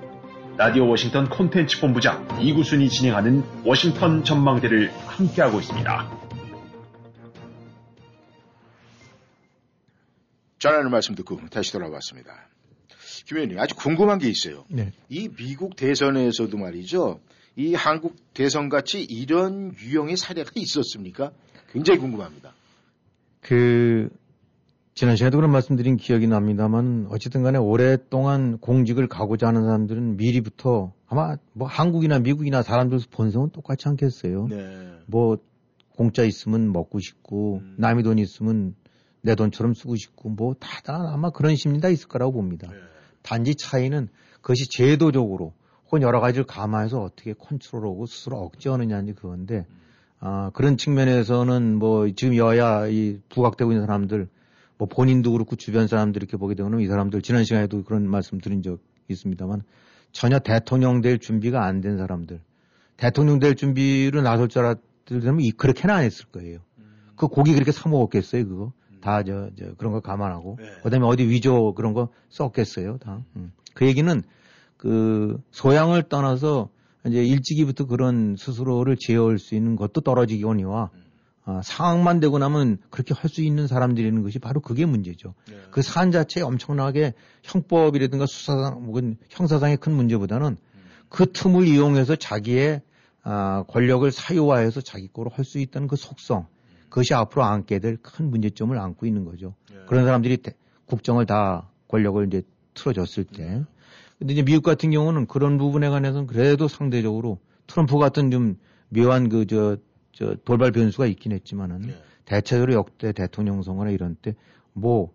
[0.57, 6.11] 라디오 워싱턴 콘텐츠 본부장 이구순이 진행하는 워싱턴 전망대를 함께하고 있습니다.
[10.59, 12.50] 전하는 말씀 듣고 다시 돌아왔습니다.
[13.25, 14.65] 김 의원님 아주 궁금한 게 있어요.
[14.69, 14.91] 네.
[15.09, 17.19] 이 미국 대선에서도 말이죠.
[17.55, 21.31] 이 한국 대선 같이 이런 유형의 사례가 있었습니까?
[21.71, 22.53] 굉장히 궁금합니다.
[23.41, 24.09] 그
[24.93, 31.37] 지난 시간에도 그런 말씀드린 기억이 납니다만 어쨌든 간에 오랫동안 공직을 가고자 하는 사람들은 미리부터 아마
[31.53, 34.47] 뭐 한국이나 미국이나 사람들 본성은 똑같지 않겠어요.
[34.47, 34.91] 네.
[35.07, 35.37] 뭐
[35.95, 37.75] 공짜 있으면 먹고 싶고 음.
[37.77, 38.75] 남의 돈 있으면
[39.21, 42.67] 내 돈처럼 쓰고 싶고 뭐 다들 아마 그런 심리 다 있을 거라고 봅니다.
[42.69, 42.77] 네.
[43.21, 44.09] 단지 차이는
[44.41, 45.53] 그것이 제도적으로
[45.85, 49.65] 혹은 여러 가지를 감안해서 어떻게 컨트롤하고 스스로 억제하느냐는 그건데
[50.19, 54.27] 아, 그런 측면에서는 뭐 지금 여야 이 부각되고 있는 사람들
[54.77, 58.61] 뭐 본인도 그렇고 주변 사람들 이렇게 보게 되면 이 사람들 지난 시간에도 그런 말씀 드린
[58.61, 59.63] 적 있습니다만
[60.11, 62.39] 전혀 대통령 될 준비가 안 된 사람들
[62.97, 66.59] 대통령 될 준비로 나설 줄 알았더라면 이 그렇게는 안 했을 거예요.
[67.15, 70.65] 그 고기 그렇게 사 먹었겠어요 그거 다 저 저 그런 거 감안하고 네.
[70.83, 73.23] 그다음에 어디 위조 그런 거 썼겠어요 다.
[73.35, 73.51] 음.
[73.73, 74.21] 그 얘기는
[74.77, 76.69] 그 소양을 떠나서
[77.05, 80.89] 이제 일찍이부터 그런 스스로를 제어할 수 있는 것도 떨어지거니와
[81.43, 85.33] 아, 상황만 되고 나면 그렇게 할 수 있는 사람들이라는 것이 바로 그게 문제죠.
[85.49, 85.57] 네.
[85.71, 90.57] 그 사안 자체에 엄청나게 형법이라든가 수사상 혹은 형사상의 큰 문제보다는
[91.09, 92.81] 그 틈을 이용해서 자기의
[93.23, 96.45] 아, 권력을 사유화해서 자기 거로 할 수 있다는 그 속성
[96.91, 99.55] 그것이 앞으로 안게 될 큰 문제점을 안고 있는 거죠.
[99.71, 99.77] 네.
[99.87, 100.53] 그런 사람들이 대-
[100.85, 102.43] 국정을 다 권력을 이제
[102.75, 103.63] 틀어줬을 때.
[104.19, 108.57] 근데 이제 미국 같은 경우는 그런 부분에 관해서는 그래도 상대적으로 트럼프 같은 좀
[108.89, 109.77] 묘한 그 저
[110.13, 111.95] 저 돌발 변수가 있긴 했지만은 네.
[112.25, 114.35] 대체적으로 역대 대통령 선거나 이런 때
[114.73, 115.11] 뭐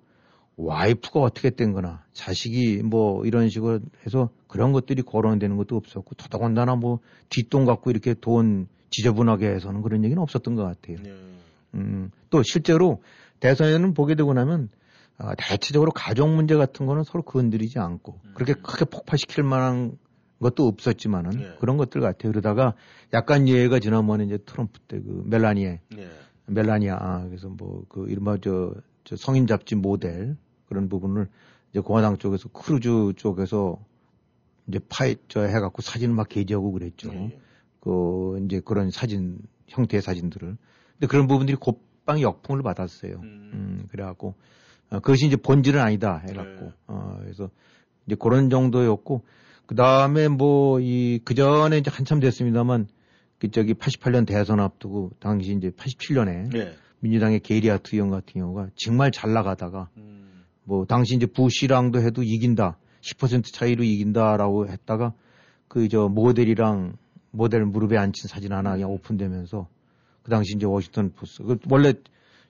[0.57, 6.77] 와이프가 어떻게 된 거나 자식이 뭐 이런 식으로 해서 그런 것들이 거론되는 것도 없었고 더더군다나
[6.77, 10.97] 뭐 뒷돈 갖고 이렇게 돈 지저분하게 해서는 그런 얘기는 없었던 것 같아요.
[11.03, 11.13] 네.
[11.75, 13.03] 음, 또 실제로
[13.41, 14.69] 대선에는 보게 되고 나면
[15.19, 18.33] 어, 대체적으로 가족 문제 같은 거는 서로 건드리지 않고 음.
[18.35, 19.99] 그렇게 크게 폭파시킬 만한
[20.41, 21.57] 것도 없었지만은 예.
[21.61, 22.31] 그런 것들 같아요.
[22.33, 22.75] 그러다가
[23.15, 26.09] 약간 예가 지난번에 이제 트럼프 때 그 멜라니에 네.
[26.47, 30.37] 멜라니아 아, 그래서 뭐 그 이른바 저, 저 성인 잡지 모델
[30.69, 31.29] 그런 부분을
[31.71, 33.79] 이제 공화당 쪽에서 크루즈 쪽에서
[34.69, 37.11] 이제 파이 저 해갖고 사진을 막 게재하고 그랬죠.
[37.15, 37.39] 예.
[37.81, 39.39] 그 이제 그런 사진
[39.69, 40.57] 형태의 사진들을
[40.99, 43.21] 근데 그런 부분들이 곧방 역풍을 받았어요.
[43.23, 44.35] 음, 그래갖고
[44.91, 46.73] 어, 그것이 이제 본질은 아니다 해갖고 네.
[46.87, 47.51] 어 그래서
[48.07, 49.25] 이제 그런 정도였고
[49.67, 52.87] 그 다음에 뭐 이 그 전에 이제 한참 됐습니다만
[53.39, 56.73] 그 저기 88년 대선 앞두고 당시 이제 87년에 네.
[57.01, 60.45] 민주당의 게리아트 의원 같은 경우가 정말 잘 나가다가 음.
[60.65, 65.13] 뭐 당시 이제 부시랑도 해도 이긴다 10% 차이로 이긴다라고 했다가
[65.69, 66.97] 그 저 모델이랑
[67.33, 69.69] 모델 무릎에 앉힌 사진 하나 그냥 오픈되면서
[70.27, 71.95] 그 당시 이제 워싱턴 포스트 그 원래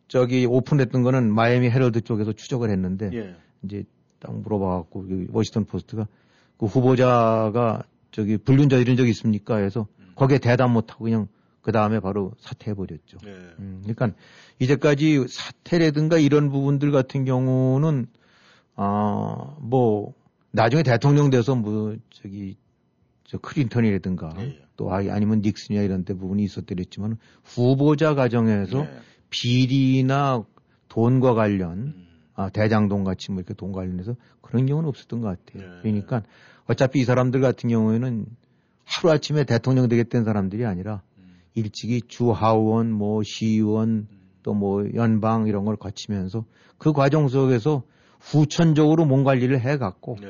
[0.09, 3.37] 저기 오픈했던 거는 마이애미 헤럴드 쪽에서 추적을 했는데 예.
[3.63, 3.85] 이제
[4.19, 6.09] 딱 물어봐갖고 그 워싱턴 포스트가
[6.57, 9.59] 그 후보자가 저기 불륜자 이런 적 있습니까?
[9.59, 11.29] 해서 거기에 대답 못하고 그냥
[11.61, 13.19] 그 다음에 바로 사퇴해버렸죠.
[13.23, 13.31] 네.
[13.59, 14.13] 음, 그러니까
[14.59, 18.07] 이제까지 사퇴라든가 이런 부분들 같은 경우는
[18.75, 20.15] 아, 뭐
[20.51, 22.57] 나중에 대통령 돼서 뭐 저기
[23.25, 24.66] 저 클린턴이라든가 예.
[24.77, 28.91] 또 아니- 아니면 닉슨이나 이런 데 부분이 있었더랬지만 후보자 과정에서 네.
[29.31, 30.45] 비리나
[30.89, 32.07] 돈과 관련 음.
[32.35, 35.69] 아, 대장동 같이 뭐 이렇게 돈 관련해서 그런 경우는 없었던 것 같아요.
[35.71, 35.79] 네.
[35.83, 36.23] 그러니까
[36.67, 38.27] 어차피 이 사람들 같은 경우에는
[38.85, 41.37] 하루아침에 대통령 되겠다는 사람들이 아니라 음.
[41.55, 44.09] 일찍이 주하원, 뭐 시의원,
[44.43, 46.45] 또뭐 연방 이런 걸 거치면서
[46.79, 47.83] 그 과정 속에서
[48.21, 50.29] 후천적으로 몸 관리를 해갖고 네.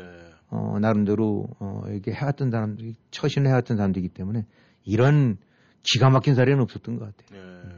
[0.49, 4.47] 어, 나름대로 어, 이렇게 해왔던 사람들이 처신을 해왔던 사람들이기 때문에
[4.85, 5.39] 이런
[5.83, 7.43] 기가 막힌 사례는 없었던 것 같아요.
[7.43, 7.71] 네.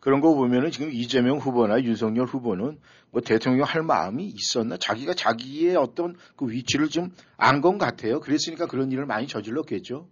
[0.00, 2.78] 그런 거 보면은 지금 이재명 후보나 윤석열 후보는
[3.12, 4.76] 뭐 대통령 할 마음이 있었나?
[4.76, 8.18] 자기가 자기의 어떤 그 위치를 좀 안 건 같아요.
[8.20, 10.08] 그랬으니까 그런 일을 많이 저질렀겠죠.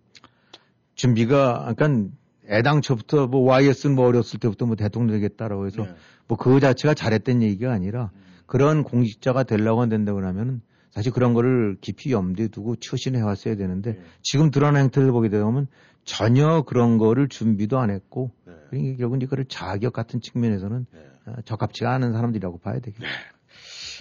[0.94, 2.10] 준비가 그러니까
[2.48, 5.94] 애당초부터 뭐 YS 뭐 어렸을 때부터 뭐 대통령 되겠다라고 해서 네.
[6.28, 8.20] 뭐그 자체가 잘했던 얘기가 아니라 음.
[8.46, 10.60] 그런 공직자가 되려고 된다고 하면은
[10.90, 14.02] 사실 그런 거를 깊이 염두에 두고 처신해 왔어야 되는데 네.
[14.22, 15.68] 지금 드러난 행태를 보게 되면
[16.04, 18.54] 전혀 그런 거를 준비도 안 했고 네.
[18.70, 21.00] 그러니까 결국 이제 그걸 자격 같은 측면에서는 네.
[21.26, 23.04] 어, 적합치가 않은 사람들이라고 봐야 되겠죠.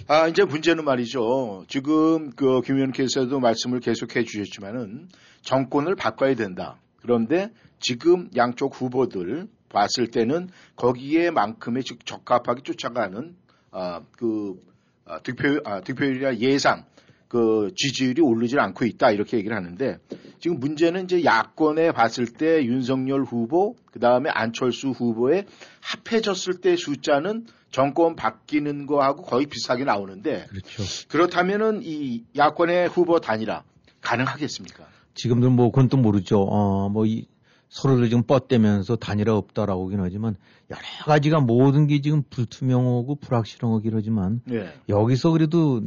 [0.08, 1.64] 아, 이제 문제는 말이죠.
[1.68, 5.08] 지금 그 김 의원께서도 말씀을 계속해 주셨지만은
[5.42, 6.76] 정권을 바꿔야 된다.
[7.02, 13.36] 그런데 지금 양쪽 후보들 봤을 때는 거기에만큼의 즉 적합하게 쫓아가는
[13.70, 14.79] 아, 그 아,
[15.22, 16.84] 득표 아, 득표율이나 예상
[17.28, 19.98] 그 지지율이 오르질 않고 있다 이렇게 얘기를 하는데
[20.40, 25.46] 지금 문제는 이제 야권에 봤을 때 윤석열 후보 그 다음에 안철수 후보의
[25.80, 30.82] 합해졌을 때 숫자는 정권 바뀌는 거하고 거의 비슷하게 나오는데 그렇죠.
[31.08, 33.62] 그렇다면은 이 야권의 후보 단일화
[34.00, 34.84] 가능하겠습니까?
[35.14, 36.40] 지금도 뭐 그건 또 모르죠.
[36.40, 37.26] 어, 뭐 이,
[37.70, 40.36] 서로들 지금 뻗대면서 단일화 없다라고 하긴 하지만
[40.70, 44.68] 여러 가지가 모든 게 지금 불투명하고 불확실하긴 하지만 네.
[44.88, 45.82] 여기서 그래도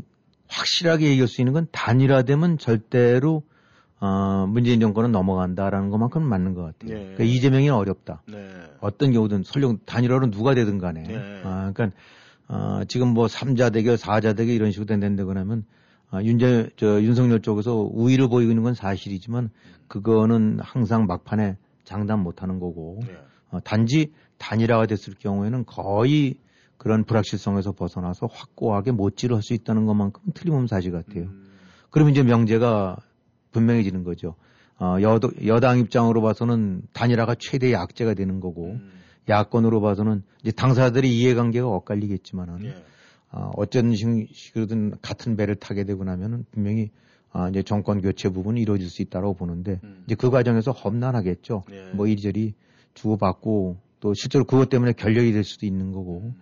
[0.47, 3.43] 확실하게 얘기할 수 있는 건 단일화되면 절대로
[3.99, 6.97] 어, 문재인 정권은 넘어간다라는 것만큼은 맞는 것 같아요.
[6.97, 7.03] 네.
[7.15, 8.21] 그러니까 이재명이 어렵다.
[8.27, 8.49] 네.
[8.79, 11.03] 어떤 경우든 설령 단일화로 누가 되든 간에.
[11.03, 11.41] 네.
[11.43, 11.97] 아, 그러니까
[12.47, 15.65] 어, 지금 뭐 3자 대결, 4자 대결 이런 식으로 된다고 하면
[16.11, 19.49] 아, 윤재, 저, 윤석열 쪽에서 우위를 보이고 있는 건 사실이지만
[19.87, 23.17] 그거는 항상 막판에 장담 못 하는 거고 네.
[23.51, 26.35] 어, 단지 단일화가 됐을 경우에는 거의
[26.77, 31.23] 그런 불확실성에서 벗어나서 확고하게 못지를 할수 있다는 것만큼 틀림없는 사실 같아요.
[31.25, 31.49] 음.
[31.91, 32.97] 그러면 이제 명제가
[33.51, 34.35] 분명해지는 거죠.
[34.79, 38.91] 어, 여, 여당 입장으로 봐서는 단일화가 최대의 악재가 되는 거고 음.
[39.29, 42.83] 야권으로 봐서는 이제 당사자들의 이해관계가 엇갈리겠지만은 예.
[43.31, 46.89] 어, 어쩐 식- 식으로든 같은 배를 타게 되고 나면은 분명히
[47.33, 50.03] 아, 이제 정권 교체 부분이 이루어질 수 있다고 보는데 음.
[50.05, 51.63] 이제 그 과정에서 험난하겠죠.
[51.71, 51.91] 예.
[51.93, 52.53] 뭐 이리저리
[52.93, 56.33] 주고받고 또 실제로 그것 때문에 결렬이 될 수도 있는 거고.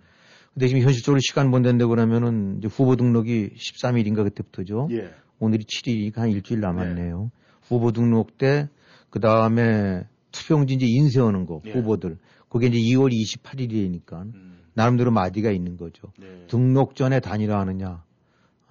[0.52, 4.88] 근데 지금 현실적으로 시간 본다는데 그러면은 이제 후보 등록이 13일인가 그때부터죠.
[4.92, 5.10] 예.
[5.38, 7.30] 오늘이 7일이니까 한 일주일 남았네요.
[7.62, 8.68] 후보 등록 때,
[9.08, 11.72] 그 다음에 투표용지 이제 인쇄하는 거, 예.
[11.72, 12.18] 후보들.
[12.50, 14.58] 그게 이제 2월 28일이니까 음.
[14.74, 16.12] 나름대로 마디가 있는 거죠.
[16.18, 16.46] 네.
[16.48, 18.04] 등록 전에 단일화 하느냐.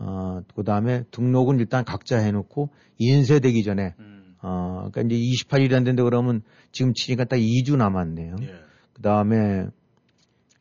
[0.04, 4.36] 어, 그 다음에 등록은 일단 각자 해놓고 인쇄되기 전에, 음.
[4.42, 6.42] 어, 그러니까 이제 28일이 안 된다 그러면
[6.72, 8.36] 지금 치니까 딱 2주 남았네요.
[8.42, 8.56] 예.
[8.94, 9.68] 그 다음에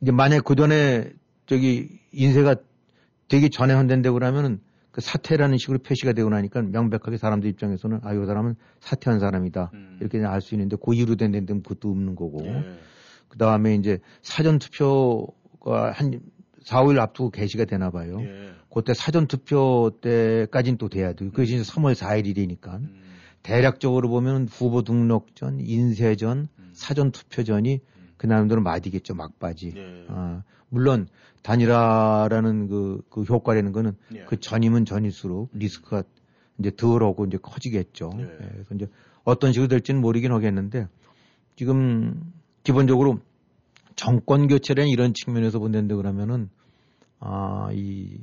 [0.03, 1.11] 이제 만약 그 전에
[1.47, 2.57] 저기 인쇄가
[3.29, 4.61] 되기 전에 한다는데 그러면은
[4.91, 9.71] 그 사퇴라는 식으로 표시가 되고 나니까 명백하게 사람들 입장에서는 아, 이 사람은 사퇴한 사람이다.
[9.73, 9.99] 음.
[10.01, 12.45] 이렇게 알 수 있는데 그 이후로 된다는데 그것도 없는 거고.
[12.45, 12.79] 예.
[13.29, 16.21] 그 다음에 이제 사전 투표가 한
[16.65, 18.21] 4, 5일 앞두고 개시가 되나 봐요.
[18.21, 18.51] 예.
[18.73, 21.31] 그때 사전 투표 때까지는 또 돼야 돼요.
[21.31, 22.75] 그것이 이제 3월 4일이니까.
[22.75, 23.01] 음.
[23.43, 26.71] 대략적으로 보면 후보 등록 전, 인쇄 전, 음.
[26.73, 27.81] 사전 투표 전이
[28.17, 29.75] 그 나름대로 맞이겠죠, 막바지.
[29.77, 30.05] 예.
[30.09, 31.09] 아, 물론
[31.43, 34.25] 단일화라는 그, 그 효과라는 거는 예.
[34.27, 36.03] 그 전이면 전일수록 리스크가
[36.59, 38.13] 이제 덜 오고 이제 커지겠죠.
[38.19, 38.23] 예.
[38.23, 38.87] 예, 그래서 이제
[39.25, 40.87] 어떤 식으로 될지는 모르긴 하겠는데
[41.57, 42.33] 지금
[42.63, 43.21] 기본적으로
[44.01, 46.49] 정권 교체라는 이런 측면에서 본다는데 그러면은
[47.19, 48.23] 아, 이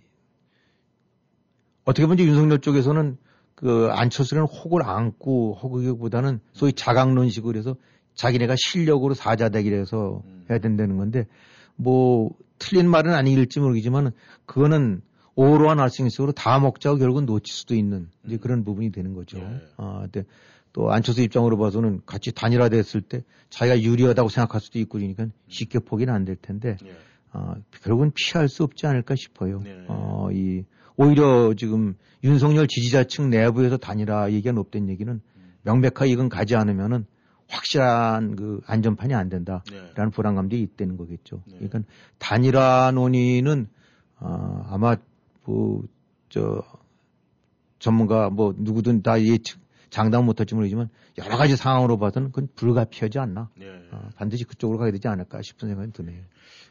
[1.86, 3.16] 어떻게 보면 윤석열 쪽에서는
[3.54, 7.76] 그 안철수는 혹을 안고 허그기보다는 소위 자강론식으로 해서
[8.16, 10.46] 자기네가 실력으로 사자대기를 해서 음.
[10.50, 11.28] 해야 된다는 건데
[11.76, 14.14] 뭐 틀린 말은 아닐지 모르겠지만
[14.48, 15.02] 그거는
[15.36, 18.40] 오로와 날싱식으로 다 먹자고 결국은 놓칠 수도 있는 이제 음.
[18.40, 19.38] 그런 부분이 되는 거죠.
[19.38, 19.62] 예.
[19.78, 20.28] 아, 근데
[20.78, 26.14] 또 안철수 입장으로 봐서는 같이 단일화됐을 때 자기가 유리하다고 생각할 수도 있고 그러니까 쉽게 포기는
[26.14, 26.96] 안 될 텐데 예.
[27.32, 29.60] 아, 결국은 피할 수 없지 않을까 싶어요.
[29.64, 29.86] 네.
[29.88, 30.66] 어, 이
[30.96, 35.54] 오히려 지금 윤석열 지지자층 내부에서 단일화 얘기가 높다는 얘기는 음.
[35.64, 37.08] 명백하게 이건 가지 않으면은
[37.48, 39.64] 확실한 그 안전판이 안 된다라는
[39.96, 40.10] 네.
[40.14, 41.42] 불안감도 있다는 거겠죠.
[41.48, 41.54] 네.
[41.58, 41.80] 그러니까
[42.20, 43.68] 단일화 논의는
[44.20, 44.96] 어, 아마
[45.44, 46.62] 뭐저
[47.80, 53.50] 전문가 뭐 누구든 다 예측 장담 못할지 모르지만 여러 가지 상황으로 봐서는 그건 불가피하지 않나.
[53.58, 53.66] 네.
[53.92, 56.22] 어, 반드시 그쪽으로 가야 되지 않을까 싶은 생각이 드네요.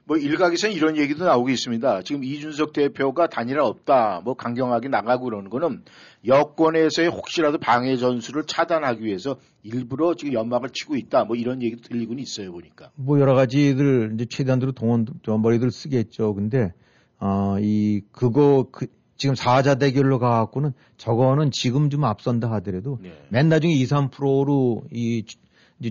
[0.05, 2.03] 뭐 일각에서는 이런 얘기도 나오고 있습니다.
[2.03, 5.83] 지금 이준석 대표가 단일화 없다, 뭐 강경하게 나가고 그러는 거는
[6.25, 12.23] 여권에서의 혹시라도 방해 전술을 차단하기 위해서 일부러 지금 연막을 치고 있다, 뭐 이런 얘기도 들리고는
[12.23, 12.91] 있어요 보니까.
[12.95, 16.35] 뭐 여러 가지들 이제 최대한으로 동원 저 머리들 쓰겠죠.
[16.35, 16.73] 근데
[17.19, 18.87] 어 이 그거 그
[19.17, 23.13] 지금 사자 대결로 가갖고는 저거는 지금 좀 앞선다 하더라도 네.
[23.31, 25.25] 맨 나중에 2, 3%로 이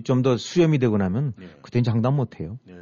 [0.04, 1.46] 좀 더 수렴이 되고 나면 네.
[1.62, 2.58] 그때는 장담 못 해요.
[2.64, 2.74] 네.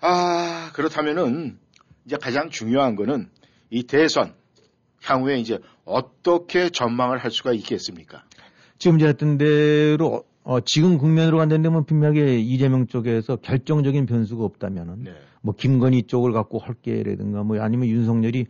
[0.00, 1.58] 아 그렇다면은
[2.04, 3.28] 이제 가장 중요한 거는
[3.70, 4.34] 이 대선
[5.02, 8.24] 향후에 이제 어떻게 전망을 할 수가 있겠습니까?
[8.78, 15.04] 지금 이제 했던 대로 어, 지금 국면으로 간다는데 뭐 분명하게 이재명 쪽에서 결정적인 변수가 없다면은
[15.04, 15.12] 네.
[15.42, 18.46] 뭐 김건희 쪽을 갖고 헐게라든가 뭐 아니면 윤석열이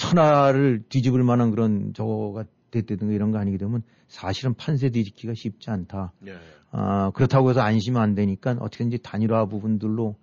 [0.00, 6.12] 천하를 뒤집을 만한 그런 저거가 됐다든가 이런 거 아니게 되면 사실은 판세 뒤집기가 쉽지 않다.
[6.20, 6.32] 네.
[6.70, 10.16] 아, 그렇다고 해서 안심이 안 되니까 어떻게든지 단일화 부분들로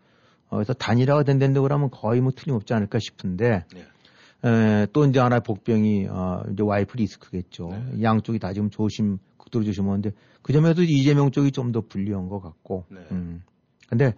[0.50, 4.50] 어, 그래서 단일화가 된다는데 그러면 거의 뭐 틀림없지 않을까 싶은데 네.
[4.50, 7.70] 에, 또 이제 하나의 복병이 어, 이제 와이프 리스크겠죠.
[7.70, 8.02] 네.
[8.02, 10.12] 양쪽이 다 지금 조심 극도로 조심하는데
[10.42, 12.86] 그 점에서 이재명 쪽이 좀 더 불리한 것 같고.
[12.90, 13.02] 네.
[13.12, 13.44] 음.
[13.90, 14.16] 근데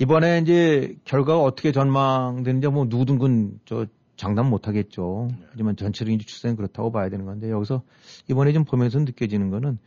[0.00, 3.86] 이번에 이제 결과가 어떻게 전망되는지 뭐 누구든 그저
[4.16, 5.28] 장담 못 하겠죠.
[5.30, 5.46] 네.
[5.50, 7.82] 하지만 전체적인 추세는 그렇다고 봐야 되는 건데 여기서
[8.28, 9.78] 이번에 좀 보면서 느껴지는 거는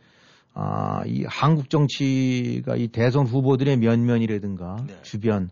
[0.52, 4.98] 아, 이 한국 정치가 이 대선 후보들의 면면이라든가 네.
[5.02, 5.50] 주변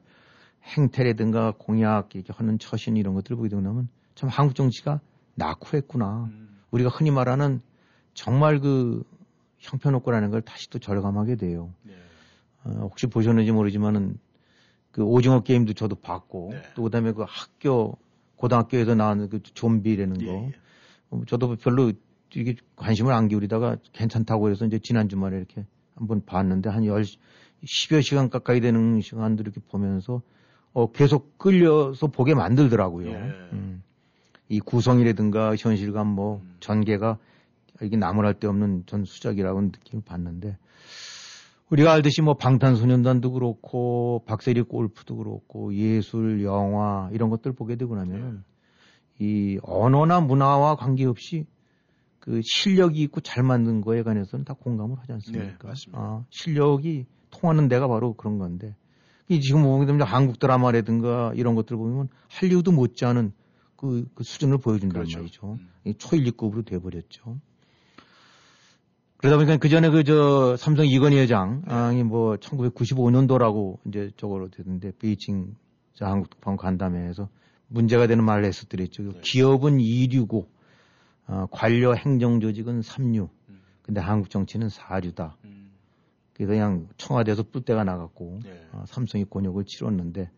[0.64, 5.00] 행태라든가 공약 이렇게 하는 처신 이런 것들을 보게 되면 참 한국 정치가
[5.34, 6.24] 낙후했구나.
[6.30, 6.58] 음.
[6.70, 7.60] 우리가 흔히 말하는
[8.14, 9.04] 정말 그
[9.58, 11.72] 형편없고라는 걸 다시 또 절감하게 돼요.
[11.82, 11.94] 네.
[12.64, 14.18] 어, 혹시 보셨는지 모르지만은
[14.90, 16.62] 그 오징어 게임도 저도 봤고 네.
[16.74, 17.96] 또 그다음에 그 학교
[18.38, 20.52] 고등학교에서 나오는 그 좀비라는 거 예, 예.
[21.10, 21.92] 어, 저도 별로
[22.34, 25.64] 이게 관심을 안 기울이다가 괜찮다고 해서 이제 지난 주말에 이렇게
[25.94, 27.18] 한번 봤는데 한 10,
[27.64, 30.22] 10여 시간 가까이 되는 시간들 이렇게 보면서
[30.72, 33.08] 어, 계속 끌려서 보게 만들더라고요.
[33.10, 33.14] 예.
[33.52, 33.82] 음.
[34.48, 36.56] 이 구성이라든가 현실감 뭐 음.
[36.60, 37.18] 전개가
[37.82, 40.56] 이게 나무랄 데 없는 전 수작이라고 느낌을 받는데
[41.70, 48.42] 우리가 알듯이 뭐 방탄소년단도 그렇고 박세리 골프도 그렇고 예술, 영화 이런 것들 보게 되고 나면은
[49.18, 51.46] 이 언어나 문화와 관계없이
[52.20, 55.44] 그 실력이 있고 잘 만든 거에 관해서는 다 공감을 하지 않습니까?
[55.44, 56.00] 네, 맞습니다.
[56.00, 58.74] 아, 실력이 통하는 데가 바로 그런 건데
[59.28, 63.32] 이 지금 보게 되면 한국 드라마라든가 이런 것들 보면 할리우드 못지않은
[63.76, 65.18] 그, 그 수준을 보여준단 그렇죠.
[65.18, 65.58] 말이죠.
[65.60, 65.68] 음.
[65.84, 67.38] 이 초일리급으로 돼버렸죠.
[69.18, 75.56] 그러다 보니까 그 전에 그 저 삼성 이건희 회장이 뭐 1995년도라고 이제 저거로 되던데 베이징
[75.94, 77.28] 저 한국 방 간담회에서
[77.66, 79.02] 문제가 되는 말을 했었더랬죠.
[79.02, 79.20] 네.
[79.22, 80.48] 기업은 이류고
[81.26, 83.28] 어, 관료 행정 조직은 삼류.
[83.48, 83.60] 음.
[83.82, 85.36] 근데 한국 정치는 사류다.
[85.44, 85.72] 음.
[86.32, 88.66] 그래서 그냥 청와대에서 뿔대가 나갔고 네.
[88.72, 90.30] 어, 삼성이 곤욕을 치렀는데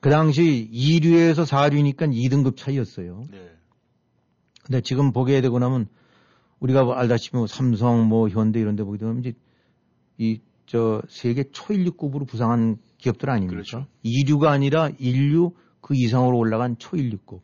[0.00, 3.24] 그 당시 2류에서 4류니까 2등급 차이였어요.
[3.30, 3.50] 네.
[4.64, 5.88] 근데 지금 보게 되고 나면
[6.60, 9.32] 우리가 뭐 알다시피 뭐 삼성 뭐 현대 이런 데 보게 되면 이제
[10.18, 13.52] 이 저 세계 초일류급으로 부상한 기업들 아닙니까?
[13.52, 13.86] 그렇죠.
[14.04, 17.40] 2류가 아니라 1류 그 이상으로 올라간 초일류급.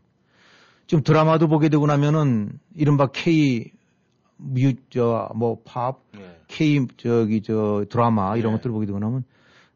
[0.87, 3.73] 지금 드라마도 보게 되고 나면은 이른바 K
[4.37, 6.39] 뮤, 저, 뭐, 팝, 네.
[6.49, 8.59] K, 저기, 저, 드라마, 이런 네.
[8.59, 9.25] 것들을 보게 되고 나면,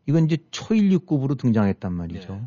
[0.07, 2.35] 이건 이제 초일류급으로 등장했단 말이죠.
[2.35, 2.43] 네.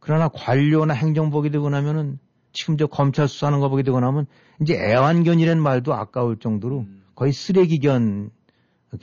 [0.00, 2.18] 그러나 관료나 행정 보게 되고 나면은
[2.52, 4.26] 지금 저 검찰 수사하는 거 보게 되고 나면
[4.60, 7.02] 이제 애완견이라는 말도 아까울 정도로 음.
[7.14, 8.30] 거의 쓰레기견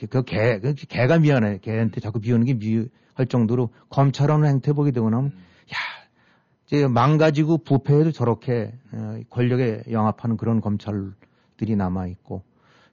[0.08, 1.58] 그 개, 그 개가 미안해.
[1.58, 5.32] 개한테 자꾸 비우는 게 미할 정도로 검찰하는 행태 보게 되고 나면
[5.72, 5.76] 야,
[6.66, 12.44] 이제 망가지고 부패해도 저렇게 어, 권력에 영합하는 그런 검찰들이 남아 있고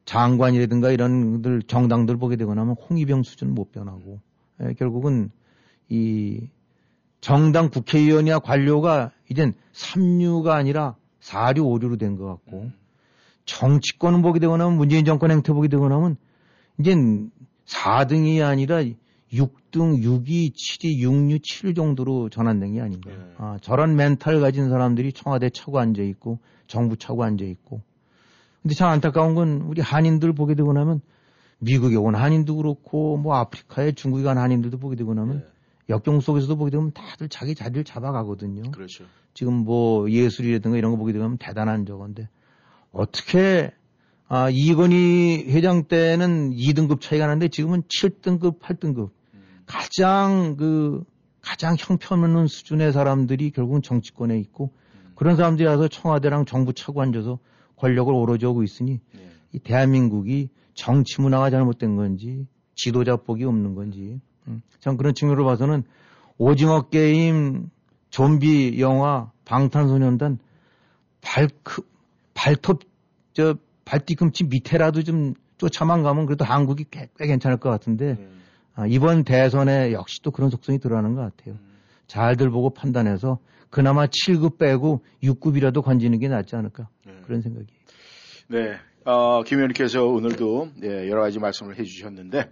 [0.05, 4.19] 장관이라든가 이런 들 정당들 보게 되고 나면 홍위병 수준 못 변하고
[4.63, 5.29] 예, 결국은
[5.89, 6.47] 이
[7.21, 12.71] 정당 국회의원이나 관료가 이젠 3류가 아니라 4류, 5류로 된 것 같고
[13.45, 16.17] 정치권은 보게 되고 나면 문재인 정권 행태 보게 되고 나면
[16.79, 17.31] 이젠
[17.65, 18.81] 4등이 아니라
[19.33, 23.09] 6등, 6위, 7위, 6류, 7 정도로 전환된 게 아닌가.
[23.09, 23.17] 네.
[23.37, 27.81] 아, 저런 멘탈 가진 사람들이 청와대 차고 앉아 있고 정부 차고 앉아 있고.
[28.61, 31.01] 근데 참 안타까운 건 우리 한인들 보게 되고 나면
[31.59, 35.45] 미국에 온 한인도 그렇고 뭐 아프리카에 중국에 간 한인들도 보게 되고 나면 네.
[35.89, 38.71] 역경 속에서도 보게 되면 다들 자기 자리를 잡아가거든요.
[38.71, 39.05] 그렇죠.
[39.33, 42.27] 지금 뭐 예술이라든가 이런 거 보게 되면 대단한 저건데
[42.91, 43.71] 어떻게
[44.27, 49.11] 아 이건희 회장 때는 2등급 차이가 나는데 지금은 7등급, 8등급
[49.65, 51.03] 가장 그
[51.41, 54.73] 가장 형편없는 수준의 사람들이 결국은 정치권에 있고
[55.15, 57.39] 그런 사람들이 와서 청와대랑 정부 차고 앉아서
[57.77, 59.29] 권력을 오로지 하고 있으니 네.
[59.53, 65.83] 이 대한민국이 정치 문화가 잘못된 건지 지도자 복이 없는 건지 음, 전 그런 측면으로 봐서는
[66.37, 67.69] 오징어 게임,
[68.09, 70.39] 좀비 영화, 방탄소년단
[71.21, 71.81] 발크
[72.33, 72.81] 발톱
[73.33, 78.41] 저 발뒤꿈치 밑에라도 좀 쫓아만 가면 그래도 한국이 꽤, 꽤 괜찮을 것 같은데 음.
[78.75, 81.57] 아, 이번 대선에 역시 또 그런 속성이 드러나는 것 같아요.
[82.05, 83.39] 잘들 보고 판단해서
[83.69, 86.87] 그나마 7급 빼고 6급이라도 건지는 게 낫지 않을까
[87.25, 87.67] 그런 생각이.
[88.47, 88.77] 네.
[89.03, 92.51] 어, 김 의원님께서 오늘도 네, 여러 가지 말씀을 해주셨는데,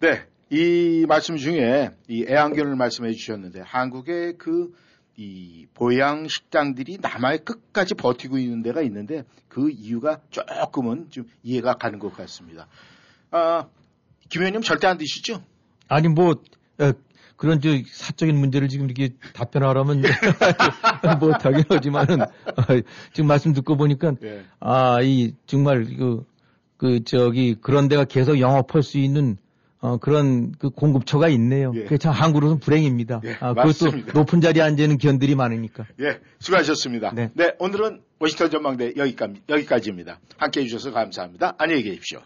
[0.00, 0.26] 네.
[0.50, 4.72] 이 말씀 중에 이 애완견을 말씀해 주셨는데, 한국의 그,
[5.16, 11.98] 이 보양 식당들이 남아의 끝까지 버티고 있는 데가 있는데, 그 이유가 조금은 좀 이해가 가는
[11.98, 12.68] 것 같습니다.
[13.30, 13.66] 아,
[14.28, 15.42] 김 의원님 절대 안 드시죠?
[15.88, 16.34] 아니 뭐
[16.80, 16.92] 에,
[17.36, 20.02] 그런 저 사적인 문제를 지금 이렇게 답변하라면
[21.20, 22.26] 못하긴 하지만은 아,
[23.12, 24.44] 지금 말씀 듣고 보니까 예.
[24.60, 26.24] 아이 정말 그,
[26.76, 29.38] 그 저기 그런 데가 계속 영업할 수 있는
[29.80, 31.72] 어, 그런 그 공급처가 있네요.
[31.74, 31.82] 예.
[31.84, 33.20] 그게 참 한국으로서는 불행입니다.
[33.24, 34.12] 예, 아, 그것도 맞습니다.
[34.18, 35.86] 높은 자리에 앉아 있는 견들이 많으니까.
[36.00, 37.12] 예, 수고하셨습니다.
[37.14, 37.30] 네.
[37.34, 40.20] 네, 오늘은 워싱턴 전망대 여기까, 여기까지입니다.
[40.38, 41.54] 함께 해 주셔서 감사합니다.
[41.58, 42.20] 안녕히 계십시오.